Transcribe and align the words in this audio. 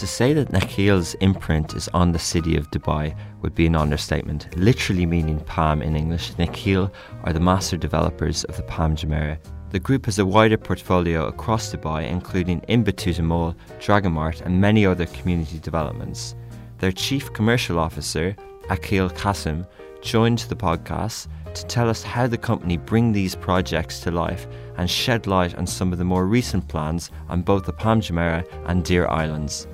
To 0.00 0.06
say 0.06 0.32
that 0.32 0.48
Nakheel's 0.48 1.12
imprint 1.16 1.74
is 1.74 1.86
on 1.88 2.12
the 2.12 2.18
city 2.18 2.56
of 2.56 2.70
Dubai 2.70 3.14
would 3.42 3.54
be 3.54 3.66
an 3.66 3.76
understatement, 3.76 4.48
literally 4.56 5.04
meaning 5.04 5.40
palm 5.40 5.82
in 5.82 5.94
English. 5.94 6.32
Nakhil 6.36 6.90
are 7.24 7.34
the 7.34 7.38
master 7.38 7.76
developers 7.76 8.44
of 8.44 8.56
the 8.56 8.62
Palm 8.62 8.96
Jumeirah. 8.96 9.38
The 9.72 9.78
group 9.78 10.06
has 10.06 10.18
a 10.18 10.24
wider 10.24 10.56
portfolio 10.56 11.26
across 11.26 11.70
Dubai, 11.70 12.08
including 12.08 12.64
Ibn 12.66 12.82
Battuta 12.82 13.22
Mall, 13.22 13.54
Dragon 13.78 14.12
Mart, 14.12 14.40
and 14.40 14.58
many 14.58 14.86
other 14.86 15.04
community 15.04 15.58
developments. 15.58 16.34
Their 16.78 16.92
chief 16.92 17.30
commercial 17.34 17.78
officer, 17.78 18.34
Akhil 18.70 19.12
Qasim, 19.12 19.66
joined 20.00 20.38
the 20.48 20.56
podcast 20.56 21.28
to 21.52 21.66
tell 21.66 21.90
us 21.90 22.02
how 22.02 22.26
the 22.26 22.38
company 22.38 22.78
bring 22.78 23.12
these 23.12 23.34
projects 23.34 24.00
to 24.00 24.10
life 24.10 24.46
and 24.78 24.90
shed 24.90 25.26
light 25.26 25.56
on 25.56 25.66
some 25.66 25.92
of 25.92 25.98
the 25.98 26.04
more 26.06 26.24
recent 26.24 26.66
plans 26.68 27.10
on 27.28 27.42
both 27.42 27.66
the 27.66 27.72
Palm 27.74 28.00
Jumeirah 28.00 28.46
and 28.64 28.82
Deira 28.82 29.10
Islands. 29.10 29.66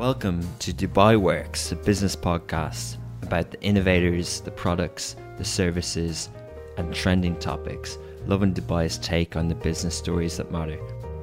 Welcome 0.00 0.48
to 0.60 0.72
Dubai 0.72 1.20
Works, 1.20 1.72
a 1.72 1.76
business 1.76 2.16
podcast 2.16 2.96
about 3.22 3.50
the 3.50 3.60
innovators, 3.60 4.40
the 4.40 4.50
products, 4.50 5.14
the 5.36 5.44
services, 5.44 6.30
and 6.78 6.94
trending 6.94 7.36
topics. 7.36 7.98
Lovin 8.24 8.54
Dubai's 8.54 8.96
take 8.96 9.36
on 9.36 9.48
the 9.48 9.54
business 9.54 9.94
stories 9.94 10.38
that 10.38 10.50
matter. 10.50 10.78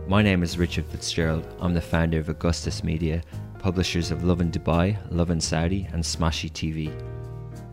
My 0.08 0.22
name 0.22 0.44
is 0.44 0.60
Richard 0.60 0.86
Fitzgerald. 0.86 1.44
I'm 1.60 1.74
the 1.74 1.82
founder 1.82 2.20
of 2.20 2.30
Augustus 2.30 2.84
Media, 2.84 3.24
publishers 3.58 4.12
of 4.12 4.24
Lovin 4.24 4.52
Dubai, 4.52 4.96
Lovin 5.10 5.42
Saudi, 5.42 5.88
and 5.92 6.04
Smashi 6.04 6.52
TV. 6.52 6.94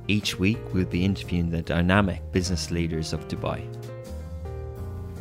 Each 0.08 0.38
week, 0.38 0.72
we'll 0.72 0.86
be 0.86 1.05
interviewing 1.05 1.50
the 1.50 1.60
dynamic 1.60 2.22
business 2.32 2.70
leaders 2.70 3.12
of 3.12 3.28
Dubai. 3.28 3.60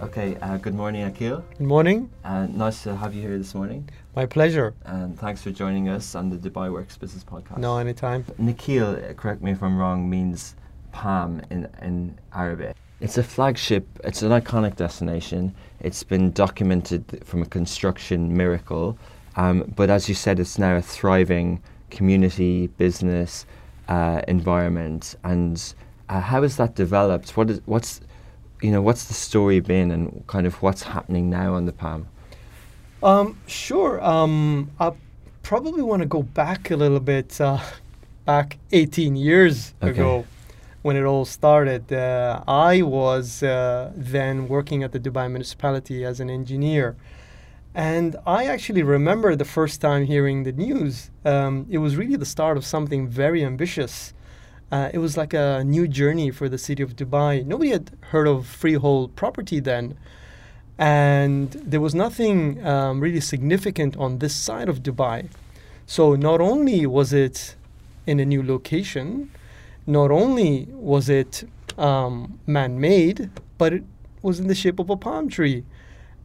Okay, 0.03 0.35
uh, 0.41 0.57
good 0.57 0.75
morning, 0.75 1.09
Akhil. 1.09 1.41
Good 1.57 1.65
morning. 1.65 2.09
Uh, 2.25 2.45
nice 2.47 2.83
to 2.83 2.93
have 2.93 3.15
you 3.15 3.21
here 3.21 3.37
this 3.37 3.55
morning. 3.55 3.89
My 4.17 4.25
pleasure. 4.25 4.73
And 4.83 5.17
thanks 5.17 5.41
for 5.41 5.49
joining 5.49 5.87
us 5.87 6.13
on 6.13 6.29
the 6.29 6.35
Dubai 6.35 6.69
Works 6.69 6.97
Business 6.97 7.23
Podcast. 7.23 7.57
No, 7.57 7.77
anytime. 7.77 8.25
Nakheel, 8.37 9.15
correct 9.15 9.41
me 9.41 9.51
if 9.51 9.63
I'm 9.63 9.77
wrong, 9.77 10.09
means 10.09 10.55
palm 10.91 11.41
in, 11.49 11.69
in 11.81 12.19
Arabic. 12.33 12.75
It's 12.99 13.17
a 13.17 13.23
flagship, 13.23 13.87
it's 14.03 14.21
an 14.23 14.31
iconic 14.31 14.75
destination. 14.75 15.55
It's 15.79 16.03
been 16.03 16.33
documented 16.33 17.21
from 17.23 17.41
a 17.41 17.45
construction 17.45 18.35
miracle. 18.35 18.97
Um, 19.37 19.73
but 19.73 19.89
as 19.89 20.09
you 20.09 20.15
said, 20.15 20.37
it's 20.37 20.57
now 20.59 20.75
a 20.75 20.81
thriving 20.81 21.63
community, 21.91 22.67
business 22.67 23.45
uh, 23.87 24.21
environment. 24.27 25.15
And 25.23 25.73
uh, 26.09 26.19
how 26.19 26.41
has 26.41 26.57
that 26.57 26.75
developed? 26.75 27.37
What 27.37 27.49
is, 27.49 27.61
what's, 27.63 28.01
you 28.63 28.71
know, 28.71 28.81
what's 28.81 29.03
the 29.05 29.13
story 29.13 29.59
been 29.59 29.91
and 29.91 30.25
kind 30.27 30.47
of 30.47 30.61
what's 30.63 30.83
happening 30.83 31.29
now 31.29 31.53
on 31.53 31.65
the 31.65 31.73
Palm? 31.73 32.07
Um, 33.03 33.37
sure. 33.45 34.01
Um, 34.01 34.71
I 34.79 34.93
probably 35.43 35.83
want 35.83 36.01
to 36.01 36.07
go 36.07 36.23
back 36.23 36.71
a 36.71 36.77
little 36.77 37.01
bit, 37.01 37.39
uh, 37.41 37.59
back 38.25 38.57
18 38.71 39.17
years 39.17 39.73
Okay. 39.83 39.91
ago 39.91 40.25
when 40.81 40.95
it 40.95 41.03
all 41.03 41.25
started. 41.25 41.91
Uh, 41.91 42.41
I 42.47 42.81
was 42.81 43.43
uh, 43.43 43.91
then 43.95 44.47
working 44.47 44.81
at 44.81 44.93
the 44.93 44.99
Dubai 44.99 45.29
municipality 45.29 46.05
as 46.05 46.21
an 46.21 46.29
engineer. 46.29 46.95
And 47.75 48.15
I 48.25 48.45
actually 48.45 48.83
remember 48.83 49.35
the 49.35 49.45
first 49.45 49.81
time 49.81 50.05
hearing 50.05 50.43
the 50.43 50.53
news. 50.53 51.11
Um, 51.25 51.65
it 51.69 51.79
was 51.79 51.97
really 51.97 52.15
the 52.15 52.25
start 52.25 52.55
of 52.55 52.65
something 52.65 53.07
very 53.07 53.43
ambitious. 53.43 54.13
Uh, 54.73 54.89
it 54.91 54.97
was 54.97 55.15
like 55.15 55.35
a 55.35 55.63
new 55.63 55.87
journey 55.87 56.31
for 56.31 56.49
the 56.49 56.57
city 56.57 56.81
of 56.81 56.95
Dubai. 56.95 57.45
Nobody 57.45 57.69
had 57.69 57.91
heard 58.11 58.27
of 58.27 58.47
freehold 58.47 59.15
property 59.15 59.59
then. 59.59 59.95
And 60.79 61.51
there 61.51 61.79
was 61.79 61.93
nothing 61.93 62.65
um, 62.65 62.99
really 62.99 63.19
significant 63.19 63.95
on 63.97 64.17
this 64.17 64.33
side 64.33 64.67
of 64.67 64.81
Dubai. 64.81 65.29
So 65.85 66.15
not 66.15 66.41
only 66.41 66.87
was 66.87 67.13
it 67.13 67.55
in 68.07 68.19
a 68.19 68.25
new 68.25 68.41
location, 68.41 69.29
not 69.85 70.09
only 70.09 70.67
was 70.71 71.07
it 71.07 71.47
um, 71.77 72.39
man 72.47 72.81
made, 72.81 73.29
but 73.59 73.73
it 73.73 73.83
was 74.23 74.39
in 74.39 74.47
the 74.47 74.55
shape 74.55 74.79
of 74.79 74.89
a 74.89 74.97
palm 74.97 75.29
tree 75.29 75.65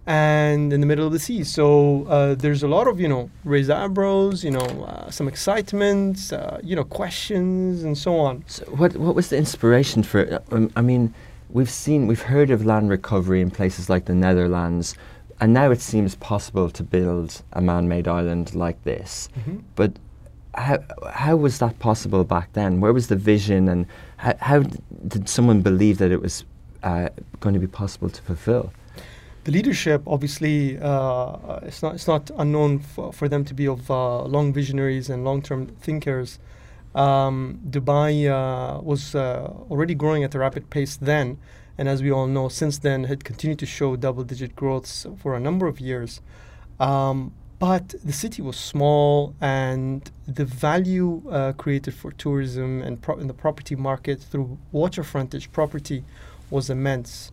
and 0.07 0.73
in 0.73 0.81
the 0.81 0.87
middle 0.87 1.07
of 1.07 1.13
the 1.13 1.19
sea. 1.19 1.45
So 1.45 2.07
uh, 2.09 2.35
there's 2.35 2.63
a 2.63 2.69
lot 2.69 2.89
of, 2.89 2.99
you 3.01 3.09
know, 3.09 3.31
raised 3.45 3.71
eyebrows, 3.71 4.43
you 4.43 4.51
know, 4.51 4.61
uh, 4.61 5.11
some 5.11 5.29
excitement, 5.29 6.33
uh, 6.33 6.59
you 6.63 6.75
know, 6.77 6.85
questions 6.85 7.85
and 7.85 7.97
so 7.97 8.19
on. 8.19 8.45
So 8.47 8.65
what 8.67 8.97
what 8.97 9.15
was 9.15 9.29
the 9.29 9.37
inspiration 9.37 10.03
for 10.03 10.21
it? 10.21 10.43
Um, 10.51 10.71
I 10.77 10.81
mean, 10.83 11.13
we've 11.51 11.71
seen 11.71 12.07
we've 12.07 12.23
heard 12.23 12.51
of 12.51 12.65
land 12.65 12.91
recovery 12.91 13.41
in 13.41 13.51
places 13.51 13.91
like 13.91 14.07
the 14.07 14.15
Netherlands, 14.15 14.95
and 15.41 15.53
now 15.53 15.71
it 15.71 15.81
seems 15.81 16.15
possible 16.15 16.71
to 16.71 16.83
build 16.83 17.43
a 17.53 17.61
man-made 17.61 18.09
island 18.09 18.55
like 18.55 18.83
this. 18.85 19.29
Mhm. 19.41 19.63
But 19.77 19.93
how 20.55 20.79
how 21.13 21.37
was 21.37 21.59
that 21.59 21.79
possible 21.79 22.25
back 22.25 22.53
then? 22.55 22.81
Where 22.81 22.93
was 22.93 23.09
the 23.09 23.17
vision, 23.17 23.69
and 23.69 23.87
how, 24.17 24.35
how 24.41 24.63
did 25.07 25.29
someone 25.29 25.61
believe 25.61 25.99
that 25.99 26.11
it 26.11 26.23
was 26.23 26.45
uh, 26.83 27.09
going 27.41 27.55
to 27.55 27.61
be 27.61 27.67
possible 27.67 28.09
to 28.09 28.23
fulfill? 28.23 28.73
The 29.49 29.55
leadership, 29.55 30.03
obviously, 30.07 30.79
uh, 30.79 31.61
it's 31.63 31.83
not 31.83 31.95
it's 31.95 32.07
not 32.07 32.31
unknown 32.37 32.81
for, 32.81 33.15
for 33.15 33.31
them 33.31 33.47
to 33.47 33.55
be 33.55 33.67
of 33.67 33.91
uh, 33.91 34.25
long 34.25 34.53
visionaries 34.53 35.09
and 35.09 35.25
long-term 35.25 35.69
thinkers. 35.69 36.39
Um, 36.95 37.59
Dubai 37.67 38.29
uh, 38.29 38.83
was 38.83 39.15
uh, 39.15 39.51
already 39.71 39.95
growing 39.95 40.23
at 40.23 40.35
a 40.35 40.39
rapid 40.39 40.69
pace 40.69 40.97
then, 40.97 41.39
and 41.79 41.89
as 41.89 42.03
we 42.03 42.13
all 42.13 42.27
know, 42.27 42.51
since 42.51 42.77
then 42.77 43.05
had 43.05 43.25
continued 43.25 43.59
to 43.61 43.65
show 43.65 43.97
double-digit 43.97 44.55
growths 44.55 45.07
for 45.17 45.35
a 45.35 45.41
number 45.41 45.67
of 45.67 45.81
years. 45.81 46.21
Um, 46.79 47.33
but 47.59 47.95
the 48.05 48.13
city 48.13 48.43
was 48.43 48.59
small, 48.59 49.35
and 49.41 50.11
the 50.27 50.45
value 50.45 51.23
uh, 51.31 51.53
created 51.55 51.95
for 51.95 52.11
tourism 52.13 52.83
and 52.83 53.01
pro- 53.01 53.17
in 53.17 53.29
the 53.29 53.39
property 53.45 53.77
market 53.77 54.21
through 54.21 54.59
water 54.73 55.03
frontage 55.03 55.51
property 55.53 56.05
was 56.51 56.69
immense 56.69 57.33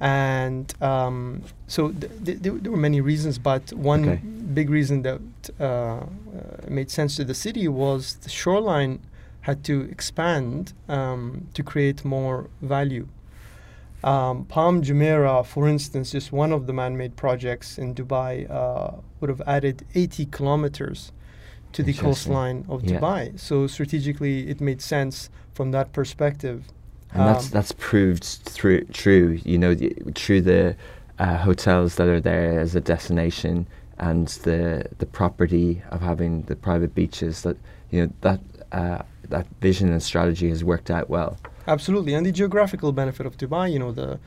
and 0.00 0.72
um, 0.82 1.42
so 1.66 1.90
th- 1.92 2.12
th- 2.24 2.38
there 2.42 2.72
were 2.72 2.76
many 2.78 3.00
reasons, 3.00 3.38
but 3.38 3.72
one 3.74 4.08
Okay. 4.08 4.16
big 4.54 4.70
reason 4.70 5.02
that 5.02 5.20
uh, 5.60 5.64
uh, 5.64 6.04
made 6.68 6.90
sense 6.90 7.16
to 7.16 7.24
the 7.24 7.34
city 7.34 7.68
was 7.68 8.14
the 8.22 8.30
shoreline 8.30 9.00
had 9.42 9.62
to 9.64 9.82
expand 9.90 10.72
um, 10.88 11.46
to 11.54 11.62
create 11.62 12.04
more 12.04 12.48
value. 12.62 13.06
Um, 14.02 14.46
Palm 14.46 14.80
Jumeirah, 14.82 15.44
for 15.44 15.68
instance, 15.68 16.12
just 16.12 16.32
one 16.32 16.52
of 16.52 16.66
the 16.66 16.72
man-made 16.72 17.16
projects 17.16 17.76
in 17.78 17.94
Dubai, 17.94 18.50
uh, 18.50 18.92
would 19.20 19.28
have 19.28 19.42
added 19.46 19.84
80 19.94 20.26
kilometers 20.26 21.12
to 21.72 21.82
the 21.82 21.92
coastline 21.92 22.64
of 22.68 22.82
Yeah. 22.82 22.98
Dubai. 22.98 23.38
So 23.38 23.66
strategically, 23.66 24.48
it 24.48 24.60
made 24.60 24.80
sense 24.80 25.28
from 25.52 25.70
that 25.72 25.92
perspective. 25.92 26.64
And 27.12 27.26
that's 27.26 27.46
Um, 27.46 27.50
that's 27.50 27.72
proved 27.72 28.24
through 28.24 28.84
true. 28.92 29.40
You 29.44 29.58
know, 29.58 29.74
the, 29.74 29.94
through 30.14 30.42
the 30.42 30.76
uh, 31.18 31.36
hotels 31.38 31.96
that 31.96 32.08
are 32.08 32.20
there 32.20 32.60
as 32.60 32.74
a 32.74 32.80
destination 32.80 33.66
and 33.98 34.28
the 34.44 34.86
the 34.98 35.06
property 35.06 35.82
of 35.90 36.00
having 36.00 36.42
the 36.42 36.56
private 36.56 36.94
beaches. 36.94 37.42
That 37.42 37.56
you 37.90 38.06
know 38.06 38.12
that 38.20 38.40
uh, 38.72 39.02
that 39.28 39.46
vision 39.60 39.92
and 39.92 40.02
strategy 40.02 40.48
has 40.48 40.62
worked 40.64 40.90
out 40.90 41.10
well. 41.10 41.36
Absolutely, 41.66 42.14
and 42.14 42.24
the 42.24 42.32
geographical 42.32 42.92
benefit 42.92 43.26
of 43.26 43.36
Dubai, 43.36 43.72
you 43.72 43.78
know, 43.78 43.92
the 43.92 44.18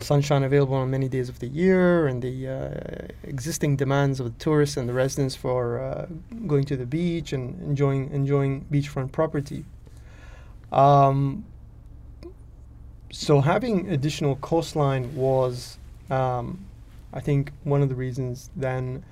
sunshine 0.00 0.44
available 0.44 0.76
on 0.76 0.90
many 0.90 1.08
days 1.08 1.28
of 1.28 1.38
the 1.40 1.48
year, 1.48 2.06
and 2.06 2.22
the 2.22 2.48
uh, 2.48 3.28
existing 3.28 3.76
demands 3.76 4.20
of 4.20 4.26
the 4.26 4.38
tourists 4.44 4.76
and 4.76 4.88
the 4.88 4.94
residents 4.94 5.34
for 5.34 5.80
uh, 5.80 6.06
going 6.46 6.64
to 6.64 6.76
the 6.76 6.86
beach 6.86 7.32
and 7.32 7.60
enjoying 7.62 8.10
enjoying 8.12 8.64
beachfront 8.72 9.12
property. 9.12 9.64
Um, 10.72 11.44
so 13.10 13.40
having 13.40 13.88
additional 13.90 14.36
coastline 14.36 15.14
was, 15.14 15.78
um, 16.10 16.58
I 17.12 17.20
think, 17.20 17.52
one 17.64 17.82
of 17.82 17.88
the 17.88 17.94
reasons. 17.94 18.50
Then 18.56 19.04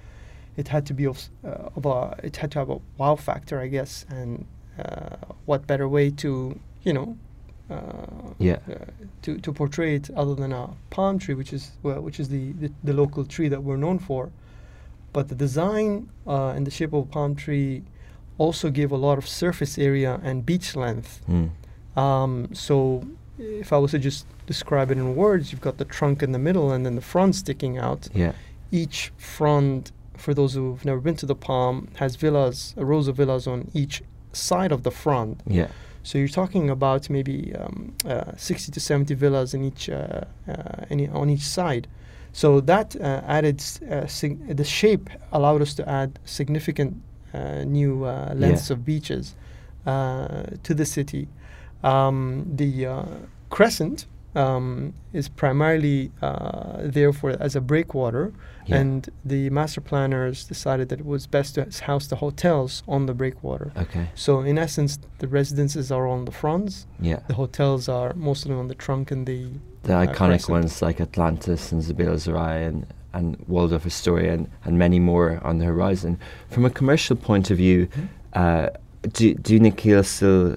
it 0.57 0.69
had 0.69 0.87
to 0.87 0.95
be 0.95 1.07
of, 1.07 1.19
uh, 1.45 1.71
of 1.77 1.87
a, 1.87 2.19
it 2.23 2.37
had 2.37 2.51
to 2.53 2.59
have 2.59 2.71
a 2.71 2.79
wow 2.99 3.17
factor, 3.17 3.61
I 3.61 3.69
guess, 3.69 4.05
and 4.09 4.47
uh, 4.79 5.17
what 5.47 5.67
better 5.67 5.89
way 5.89 6.11
to, 6.11 6.59
you 6.85 6.93
know, 6.93 7.17
uh, 7.71 8.33
Yeah. 8.39 8.59
uh, 8.71 8.85
to, 9.23 9.39
to 9.39 9.53
portray 9.53 9.97
it 9.97 10.11
other 10.15 10.35
than 10.35 10.53
a 10.53 10.69
palm 10.91 11.19
tree, 11.19 11.35
which 11.35 11.53
is 11.53 11.73
well, 11.83 12.01
which 12.01 12.21
is 12.21 12.29
the, 12.29 12.53
the, 12.53 12.71
the 12.85 12.93
local 12.93 13.25
tree 13.25 13.49
that 13.49 13.63
we're 13.63 13.77
known 13.79 13.99
for. 13.99 14.31
But 15.13 15.29
the 15.29 15.35
design 15.35 16.09
uh, 16.27 16.53
in 16.57 16.65
the 16.65 16.71
shape 16.71 16.93
of 16.93 17.05
a 17.05 17.07
palm 17.07 17.35
tree 17.35 17.83
also 18.39 18.71
gave 18.71 18.93
a 18.93 18.97
lot 18.97 19.17
of 19.17 19.27
surface 19.27 19.79
area 19.79 20.21
and 20.23 20.45
beach 20.45 20.77
length. 20.77 21.23
Mm. 21.29 21.51
Um, 22.01 22.55
so 22.55 23.03
if 23.39 23.73
I 23.73 23.79
was 23.79 23.91
to 23.93 23.99
just 23.99 24.27
describe 24.47 24.91
it 24.91 24.99
in 24.99 25.15
words, 25.17 25.53
you've 25.53 25.61
got 25.61 25.79
the 25.79 25.85
trunk 25.85 26.23
in 26.23 26.33
the 26.33 26.39
middle 26.39 26.73
and 26.73 26.85
then 26.87 26.95
the 26.95 27.01
front 27.03 27.35
sticking 27.35 27.79
out. 27.79 28.09
Yeah. 28.15 28.33
Each 28.73 29.13
front, 29.17 29.93
for 30.17 30.35
those 30.35 30.55
who've 30.55 30.85
never 30.85 31.01
been 31.01 31.17
to 31.17 31.27
the 31.27 31.35
Palm, 31.35 31.89
has 31.97 32.17
villas, 32.17 32.75
a 32.77 32.85
rows 32.85 33.09
of 33.09 33.17
villas 33.17 33.47
on 33.47 33.71
each 33.75 34.03
side 34.33 34.73
of 34.73 34.83
the 34.83 34.91
front. 34.91 35.41
Yeah. 35.47 35.69
So 36.03 36.19
you're 36.19 36.29
talking 36.29 36.71
about 36.71 37.11
maybe 37.11 37.53
um, 37.59 37.95
uh, 38.07 38.33
60 38.37 38.71
to 38.73 38.81
70 38.81 39.15
villas 39.15 39.55
in 39.55 39.65
each, 39.65 39.89
uh, 39.91 40.21
uh, 40.49 40.55
any, 40.91 41.09
on 41.09 41.31
each 41.31 41.43
side. 41.47 41.89
So 42.33 42.61
that 42.61 42.95
uh, 42.97 43.23
added 43.27 43.63
uh, 43.91 44.07
sig- 44.07 44.57
the 44.57 44.65
shape 44.65 45.09
allowed 45.33 45.63
us 45.63 45.75
to 45.75 45.89
add 45.89 46.19
significant 46.25 47.03
uh, 47.35 47.65
new 47.65 48.05
uh, 48.05 48.35
lengths 48.37 48.69
Yeah. 48.71 48.75
of 48.75 48.85
beaches 48.85 49.35
uh, 49.87 50.45
to 50.63 50.75
the 50.75 50.85
city. 50.85 51.29
Um, 51.91 52.45
the 52.57 52.73
uh, 52.87 53.05
crescent 53.51 54.07
um, 54.35 54.93
is 55.13 55.29
primarily 55.29 56.11
uh, 56.21 56.79
there 56.97 57.13
for 57.13 57.31
as 57.41 57.57
a 57.57 57.61
breakwater, 57.61 58.33
Yeah. 58.67 58.81
and 58.81 59.09
the 59.25 59.49
master 59.51 59.81
planners 59.81 60.45
decided 60.49 60.89
that 60.91 60.99
it 61.01 61.07
was 61.07 61.27
best 61.29 61.55
to 61.55 61.63
house 61.91 62.07
the 62.09 62.17
hotels 62.17 62.83
on 62.87 63.07
the 63.07 63.15
breakwater. 63.15 63.69
Okay. 63.85 64.07
So 64.15 64.41
in 64.51 64.59
essence, 64.59 64.99
the 65.19 65.29
residences 65.29 65.91
are 65.93 66.07
on 66.15 66.25
the 66.25 66.33
fronts, 66.33 66.87
Yeah. 67.01 67.21
the 67.29 67.35
hotels 67.35 67.89
are 67.89 68.13
mostly 68.15 68.53
on 68.55 68.67
the 68.69 68.75
trunk 68.75 69.11
and 69.13 69.27
the 69.27 69.41
The 69.85 69.95
uh, 69.97 70.07
iconic 70.07 70.43
crescent. 70.43 70.51
ones 70.59 70.83
like 70.83 71.01
Atlantis 71.01 71.73
and 71.73 71.81
Zabeel 71.83 72.17
Saray 72.25 72.67
and, 72.69 72.79
and 73.13 73.37
Waldorf 73.49 73.87
Astoria 73.87 74.33
and, 74.35 74.49
and 74.65 74.77
many 74.79 74.99
more 74.99 75.41
on 75.49 75.59
the 75.61 75.65
horizon. 75.67 76.19
From 76.51 76.65
a 76.65 76.71
commercial 76.71 77.17
point 77.17 77.51
of 77.53 77.57
view, 77.57 77.87
Mm-hmm. 77.87 78.07
uh, 78.43 78.69
do, 79.13 79.35
do 79.35 79.61
Nakheel 79.61 80.05
still, 80.05 80.57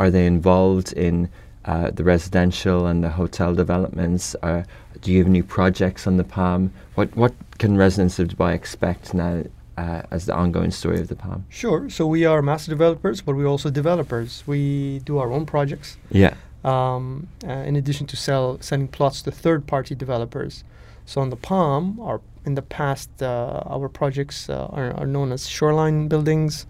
are 0.00 0.10
they 0.10 0.26
involved 0.26 0.88
in 0.94 1.28
uh, 1.66 1.90
the 1.98 2.04
residential 2.14 2.86
and 2.90 2.98
the 3.04 3.12
hotel 3.20 3.50
developments? 3.54 4.24
Uh, 4.42 4.62
do 5.02 5.12
you 5.12 5.18
have 5.18 5.28
new 5.28 5.44
projects 5.44 6.06
on 6.06 6.16
the 6.16 6.24
Palm? 6.24 6.72
What, 6.94 7.08
what 7.22 7.34
can 7.58 7.76
residents 7.76 8.18
of 8.18 8.28
Dubai 8.28 8.54
expect 8.54 9.12
now 9.12 9.34
uh, 9.76 10.02
as 10.10 10.24
the 10.28 10.34
ongoing 10.34 10.72
story 10.80 11.00
of 11.04 11.08
the 11.08 11.16
Palm? 11.16 11.44
Sure. 11.50 11.90
So 11.90 12.02
we 12.06 12.24
are 12.24 12.40
master 12.40 12.70
developers, 12.70 13.20
but 13.20 13.32
we're 13.36 13.52
also 13.54 13.68
developers. 13.82 14.42
We 14.46 14.62
do 15.10 15.18
our 15.18 15.30
own 15.36 15.44
projects. 15.44 15.98
Yeah. 16.10 16.34
um, 16.64 17.28
uh, 17.46 17.52
in 17.52 17.76
addition 17.76 18.06
to 18.06 18.16
sell 18.16 18.58
selling 18.60 18.88
plots 18.88 19.22
to 19.22 19.30
third-party 19.30 19.94
developers. 19.94 20.64
So 21.06 21.20
on 21.20 21.30
the 21.30 21.36
Palm, 21.36 22.00
our 22.00 22.20
in 22.46 22.54
the 22.54 22.62
past, 22.62 23.10
uh, 23.22 23.62
our 23.66 23.88
projects 23.88 24.48
uh, 24.48 24.66
are, 24.70 24.92
are 24.94 25.06
known 25.06 25.30
as 25.30 25.46
shoreline 25.46 26.08
buildings. 26.08 26.66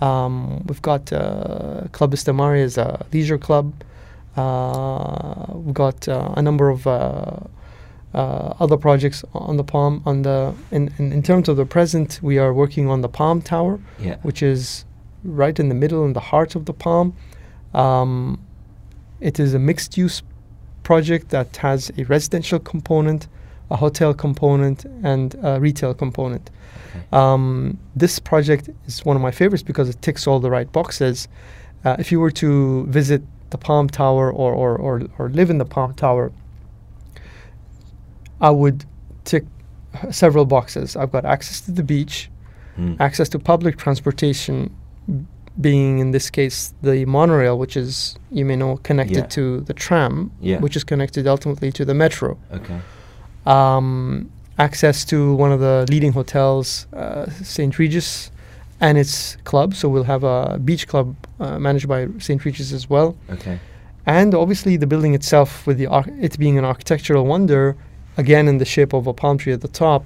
Um, 0.00 0.64
we've 0.66 0.82
got 0.82 1.12
uh, 1.12 1.82
Club 1.92 2.10
Vista 2.12 2.32
Mare 2.32 2.56
as 2.56 2.78
a 2.78 3.04
leisure 3.12 3.38
club. 3.38 3.72
Uh, 4.36 5.46
we've 5.54 5.74
got 5.74 6.08
uh, 6.08 6.32
a 6.36 6.42
number 6.42 6.70
of 6.70 6.86
uh, 6.86 7.36
uh, 8.14 8.54
other 8.60 8.76
projects 8.76 9.24
on 9.34 9.56
the 9.56 9.64
Palm. 9.64 10.02
On 10.06 10.22
the 10.22 10.54
in, 10.70 10.92
in, 10.98 11.12
in 11.12 11.22
terms 11.22 11.48
of 11.48 11.56
the 11.56 11.66
present, 11.66 12.18
we 12.22 12.38
are 12.38 12.52
working 12.52 12.88
on 12.88 13.00
the 13.02 13.08
Palm 13.08 13.42
Tower 13.42 13.78
Yeah. 14.00 14.16
which 14.22 14.42
is 14.42 14.84
right 15.22 15.58
in 15.58 15.68
the 15.68 15.74
middle, 15.74 16.04
in 16.06 16.12
the 16.14 16.20
heart 16.20 16.54
of 16.54 16.64
the 16.64 16.72
Palm. 16.72 17.14
Um, 17.74 18.40
it 19.20 19.38
is 19.38 19.52
a 19.54 19.58
mixed 19.58 19.98
use 19.98 20.22
project 20.82 21.28
that 21.28 21.56
has 21.58 21.90
a 21.98 22.04
residential 22.04 22.58
component, 22.58 23.28
a 23.70 23.76
hotel 23.76 24.14
component, 24.14 24.86
and 25.02 25.36
a 25.42 25.60
retail 25.60 25.92
component. 25.94 26.50
Okay. 26.90 27.04
Um, 27.12 27.78
this 27.96 28.18
project 28.18 28.68
is 28.86 29.04
one 29.04 29.16
of 29.16 29.22
my 29.22 29.30
favorites 29.30 29.62
because 29.62 29.88
it 29.88 30.00
ticks 30.02 30.26
all 30.26 30.40
the 30.40 30.50
right 30.50 30.70
boxes. 30.72 31.28
Uh, 31.84 31.96
if 31.98 32.10
you 32.12 32.20
were 32.20 32.30
to 32.32 32.86
visit 32.86 33.22
the 33.50 33.58
Palm 33.58 33.88
Tower 33.88 34.30
or, 34.32 34.52
or, 34.52 34.76
or, 34.76 35.02
or 35.18 35.28
live 35.30 35.50
in 35.50 35.58
the 35.58 35.64
Palm 35.64 35.94
Tower, 35.94 36.30
I 38.40 38.50
would 38.50 38.84
tick 39.24 39.44
several 40.10 40.44
boxes. 40.44 40.96
I've 40.96 41.12
got 41.12 41.24
access 41.24 41.60
to 41.62 41.72
the 41.72 41.82
beach, 41.82 42.30
Mm. 42.78 42.96
access 43.00 43.28
to 43.30 43.38
public 43.38 43.76
transportation 43.76 44.70
being 45.60 45.98
in 45.98 46.12
this 46.12 46.30
case 46.30 46.72
the 46.82 47.04
monorail 47.04 47.58
which 47.58 47.76
is 47.76 48.16
you 48.30 48.44
may 48.44 48.54
know 48.54 48.76
connected 48.84 49.16
Yeah. 49.16 49.26
to 49.36 49.60
the 49.62 49.74
tram 49.74 50.30
Yeah. 50.40 50.60
which 50.60 50.76
is 50.76 50.84
connected 50.84 51.26
ultimately 51.26 51.72
to 51.72 51.84
the 51.84 51.94
metro 51.94 52.38
Okay. 52.52 52.78
um, 53.44 54.30
access 54.66 55.04
to 55.06 55.16
one 55.44 55.52
of 55.56 55.60
the 55.60 55.86
leading 55.92 56.12
hotels 56.12 56.86
uh, 56.92 57.26
st 57.56 57.78
regis 57.78 58.30
and 58.80 58.96
its 58.98 59.36
club. 59.50 59.74
So 59.74 59.88
we'll 59.88 60.10
have 60.14 60.24
a 60.24 60.58
beach 60.68 60.84
club 60.86 61.06
uh, 61.38 61.58
managed 61.58 61.88
by 61.88 62.08
st 62.18 62.44
regis 62.44 62.72
as 62.72 62.84
well. 62.94 63.16
Okay. 63.36 63.58
and 64.06 64.34
obviously 64.34 64.76
the 64.78 64.86
building 64.86 65.14
itself 65.14 65.66
with 65.66 65.76
the 65.82 65.86
arch- 65.98 66.14
it 66.26 66.38
being 66.38 66.56
an 66.58 66.64
architectural 66.64 67.24
wonder 67.34 67.62
again 68.16 68.44
in 68.48 68.56
the 68.58 68.64
shape 68.74 68.92
of 68.98 69.06
a 69.06 69.14
palm 69.22 69.36
tree 69.38 69.52
at 69.58 69.60
the 69.60 69.72
top 69.86 70.02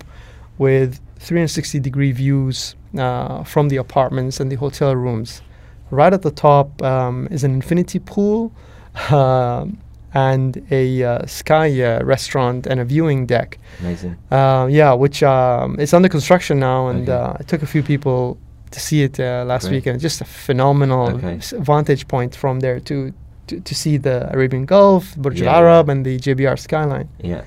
with 0.59 0.91
360 1.19 1.81
degree 1.81 2.13
views 2.13 2.75
uh, 2.99 3.43
from 3.45 3.69
the 3.73 3.77
apartments 3.87 4.41
and 4.41 4.51
the 4.53 4.57
hotel 4.57 4.95
rooms. 4.95 5.43
Right 5.91 6.13
at 6.13 6.23
the 6.23 6.31
top 6.31 6.83
um, 6.83 7.29
is 7.31 7.43
an 7.45 7.53
infinity 7.61 7.99
pool. 8.13 8.53
Um 9.11 9.79
and 10.15 10.65
a 10.71 11.03
uh, 11.03 11.27
sky 11.27 11.69
uh, 11.83 12.03
restaurant 12.05 12.67
and 12.67 12.79
a 12.81 12.85
viewing 12.85 13.27
deck 13.27 13.59
Amazing. 13.81 14.17
uh, 14.31 14.67
yeah 14.71 14.93
which 14.93 15.23
um, 15.23 15.77
it's 15.79 15.93
under 15.93 16.09
construction 16.09 16.59
now 16.61 16.89
and 16.89 17.09
Okay. 17.09 17.13
uh, 17.13 17.41
i 17.41 17.43
took 17.43 17.63
a 17.63 17.67
few 17.67 17.83
people 17.83 18.37
to 18.71 18.81
see 18.81 19.03
it 19.03 19.19
uh, 19.21 19.45
last 19.47 19.65
Great. 19.69 19.75
week 19.77 19.87
and 19.87 20.01
just 20.01 20.21
a 20.21 20.25
phenomenal 20.25 21.09
Okay. 21.17 21.39
vantage 21.59 22.07
point 22.09 22.35
from 22.37 22.61
there 22.61 22.81
to, 22.81 23.13
to, 23.47 23.61
to 23.61 23.75
see 23.75 23.97
the 23.99 24.17
Arabian 24.33 24.65
Gulf, 24.67 25.15
Burj 25.17 25.41
Yeah. 25.41 25.51
Al 25.53 25.57
Arab, 25.65 25.89
and 25.89 26.05
the 26.05 26.19
JBR 26.19 26.57
skyline. 26.59 27.09
Yeah. 27.23 27.43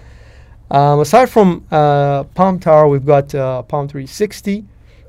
Um, 0.69 0.99
aside 0.99 1.29
from 1.29 1.65
uh, 1.71 2.23
Palm 2.35 2.59
Tower, 2.59 2.87
we've 2.87 3.05
got 3.05 3.33
uh, 3.33 3.61
Palm 3.63 3.87
360, 3.87 4.63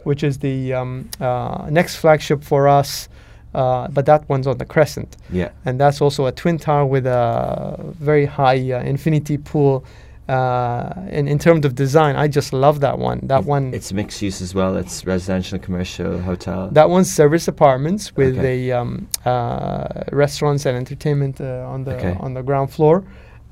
which 0.04 0.22
is 0.22 0.38
the 0.38 0.72
um, 0.74 1.08
uh, 1.20 1.66
next 1.70 1.96
flagship 1.96 2.42
for 2.42 2.66
us, 2.68 3.08
uh, 3.54 3.88
but 3.88 4.06
that 4.06 4.28
one's 4.28 4.46
on 4.46 4.58
the 4.58 4.64
Crescent. 4.64 5.16
Yeah. 5.32 5.50
And 5.64 5.80
that's 5.80 6.00
also 6.00 6.26
a 6.26 6.32
twin 6.32 6.58
tower 6.58 6.84
with 6.86 7.06
a 7.06 7.76
very 7.98 8.26
high 8.26 8.72
uh, 8.72 8.82
infinity 8.82 9.38
pool. 9.38 9.84
Uh, 10.28 10.92
in, 11.10 11.26
in 11.26 11.38
terms 11.38 11.64
of 11.64 11.74
design, 11.74 12.14
I 12.14 12.28
just 12.28 12.52
love 12.52 12.80
that 12.80 12.98
one. 12.98 13.20
That 13.22 13.40
It- 13.40 13.46
one, 13.46 13.72
It's 13.72 13.94
mixed 13.94 14.20
use 14.20 14.42
as 14.42 14.54
well. 14.54 14.76
It's 14.76 15.06
residential, 15.06 15.58
commercial, 15.58 16.20
hotel. 16.20 16.68
that 16.72 16.90
one's 16.90 17.10
service 17.10 17.48
apartments 17.48 18.14
with 18.14 18.36
Okay. 18.38 18.68
a 18.70 18.78
um, 18.78 19.08
uh, 19.24 19.86
restaurants 20.12 20.66
and 20.66 20.76
entertainment 20.76 21.40
uh, 21.40 21.64
on 21.66 21.84
the 21.84 21.94
Okay. 21.96 22.14
on 22.20 22.34
the 22.34 22.42
ground 22.42 22.70
floor. 22.70 23.04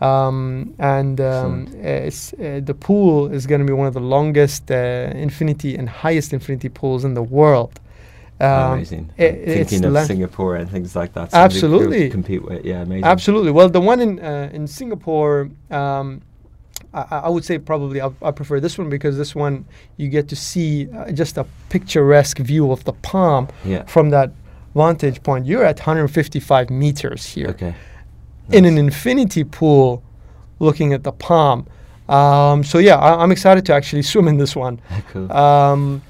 Um, 0.02 0.74
and 0.78 1.18
um, 1.22 1.68
it's, 1.82 2.34
uh, 2.34 2.60
the 2.62 2.74
pool 2.74 3.32
is 3.32 3.46
going 3.46 3.60
to 3.62 3.66
be 3.66 3.72
one 3.72 3.86
of 3.86 3.94
the 3.94 4.00
longest 4.16 4.70
uh, 4.70 4.74
infinity 5.14 5.74
and 5.78 5.88
highest 5.88 6.34
infinity 6.34 6.68
pools 6.68 7.02
in 7.06 7.14
the 7.14 7.22
world. 7.22 7.80
Um, 8.38 8.72
amazing. 8.74 9.10
i- 9.18 9.22
I'm 9.24 9.34
it's 9.34 9.70
thinking 9.70 9.96
of 9.96 10.06
Singapore 10.06 10.56
and 10.56 10.70
things 10.70 10.94
like 10.94 11.12
that. 11.14 11.32
Absolutely. 11.32 12.10
compete 12.10 12.42
with. 12.44 12.64
Yeah, 12.64 12.82
amazing. 12.82 13.04
Absolutely. 13.04 13.50
Well, 13.50 13.68
the 13.70 13.80
one 13.80 14.00
in 14.00 14.18
uh, 14.20 14.50
in 14.52 14.66
Singapore, 14.66 15.48
um, 15.70 16.20
I, 16.92 17.20
I 17.24 17.28
would 17.30 17.44
say 17.44 17.58
probably 17.58 18.00
I, 18.02 18.10
I 18.22 18.30
prefer 18.32 18.60
this 18.60 18.76
one 18.76 18.90
because 18.90 19.16
this 19.16 19.34
one 19.34 19.64
you 19.96 20.08
get 20.08 20.28
to 20.28 20.36
see 20.36 20.88
uh, 20.92 21.10
just 21.12 21.38
a 21.38 21.46
picturesque 21.70 22.38
view 22.38 22.70
of 22.72 22.84
the 22.84 22.92
palm 22.92 23.48
Yeah. 23.64 23.84
from 23.86 24.10
that 24.10 24.32
vantage 24.74 25.22
point. 25.22 25.46
You're 25.46 25.64
at 25.64 25.78
155 25.78 26.68
meters 26.68 27.24
here 27.24 27.48
Okay. 27.48 27.74
in 28.52 28.66
an 28.66 28.76
infinity 28.76 29.44
pool, 29.44 30.02
looking 30.58 30.92
at 30.92 31.02
the 31.04 31.12
palm. 31.12 31.66
Um, 32.08 32.62
so 32.62 32.76
yeah, 32.78 32.96
I, 32.96 33.22
I'm 33.22 33.32
excited 33.32 33.64
to 33.66 33.72
actually 33.74 34.02
swim 34.02 34.28
in 34.28 34.36
this 34.36 34.54
one. 34.54 34.78
cool. 35.12 35.32
Um, 35.32 36.02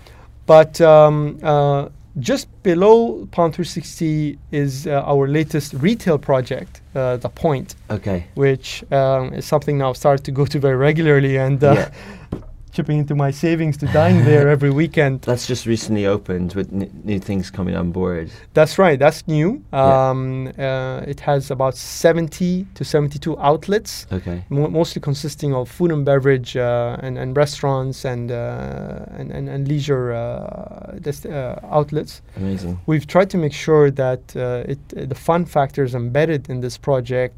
but 0.46 0.80
um, 0.80 1.38
uh, 1.42 1.88
just 2.18 2.48
below 2.62 3.26
Palm 3.30 3.52
360 3.52 4.38
is 4.50 4.86
uh, 4.86 5.02
our 5.04 5.28
latest 5.28 5.74
retail 5.74 6.18
project, 6.18 6.80
uh, 6.94 7.16
The 7.18 7.28
Point, 7.28 7.74
okay. 7.90 8.26
which 8.34 8.84
um, 8.92 9.34
is 9.34 9.44
something 9.44 9.78
now 9.78 9.90
I've 9.90 9.96
started 9.96 10.24
to 10.24 10.32
go 10.32 10.46
to 10.46 10.58
very 10.58 10.76
regularly 10.76 11.36
and 11.36 11.62
uh, 11.62 11.74
Yeah. 11.74 12.38
chipping 12.76 12.98
into 12.98 13.14
my 13.14 13.30
savings 13.30 13.78
to 13.78 13.86
dine 13.86 14.22
there 14.26 14.48
every 14.50 14.70
weekend. 14.82 15.22
That's 15.22 15.46
just 15.46 15.64
recently 15.64 16.04
opened 16.04 16.52
with 16.52 16.70
new 16.72 17.18
things 17.18 17.50
coming 17.50 17.74
on 17.74 17.90
board. 17.90 18.30
That's 18.52 18.78
right, 18.78 18.98
that's 18.98 19.26
new. 19.26 19.64
Yeah. 19.72 20.10
Um, 20.10 20.52
uh, 20.58 21.00
it 21.12 21.20
has 21.20 21.50
about 21.50 21.74
70 21.74 22.66
to 22.74 22.84
72 22.84 23.38
outlets. 23.38 24.06
Okay. 24.12 24.44
mo- 24.50 24.68
mostly 24.68 25.00
consisting 25.00 25.54
of 25.54 25.70
food 25.70 25.90
and 25.90 26.04
beverage 26.04 26.54
uh, 26.54 26.98
and, 27.00 27.16
and 27.16 27.34
restaurants 27.34 28.04
and, 28.04 28.30
uh, 28.30 29.06
and, 29.18 29.32
and 29.32 29.48
and 29.48 29.68
leisure 29.68 30.12
uh, 30.12 30.98
uh, 31.26 31.60
outlets. 31.78 32.20
Amazing. 32.36 32.78
We've 32.86 33.06
tried 33.06 33.30
to 33.30 33.38
make 33.38 33.54
sure 33.54 33.90
that 33.90 34.36
uh, 34.36 34.72
it 34.72 34.78
uh, 34.96 35.06
the 35.06 35.14
fun 35.14 35.46
factor 35.46 35.82
is 35.84 35.94
embedded 35.94 36.50
in 36.50 36.60
this 36.60 36.76
project. 36.76 37.34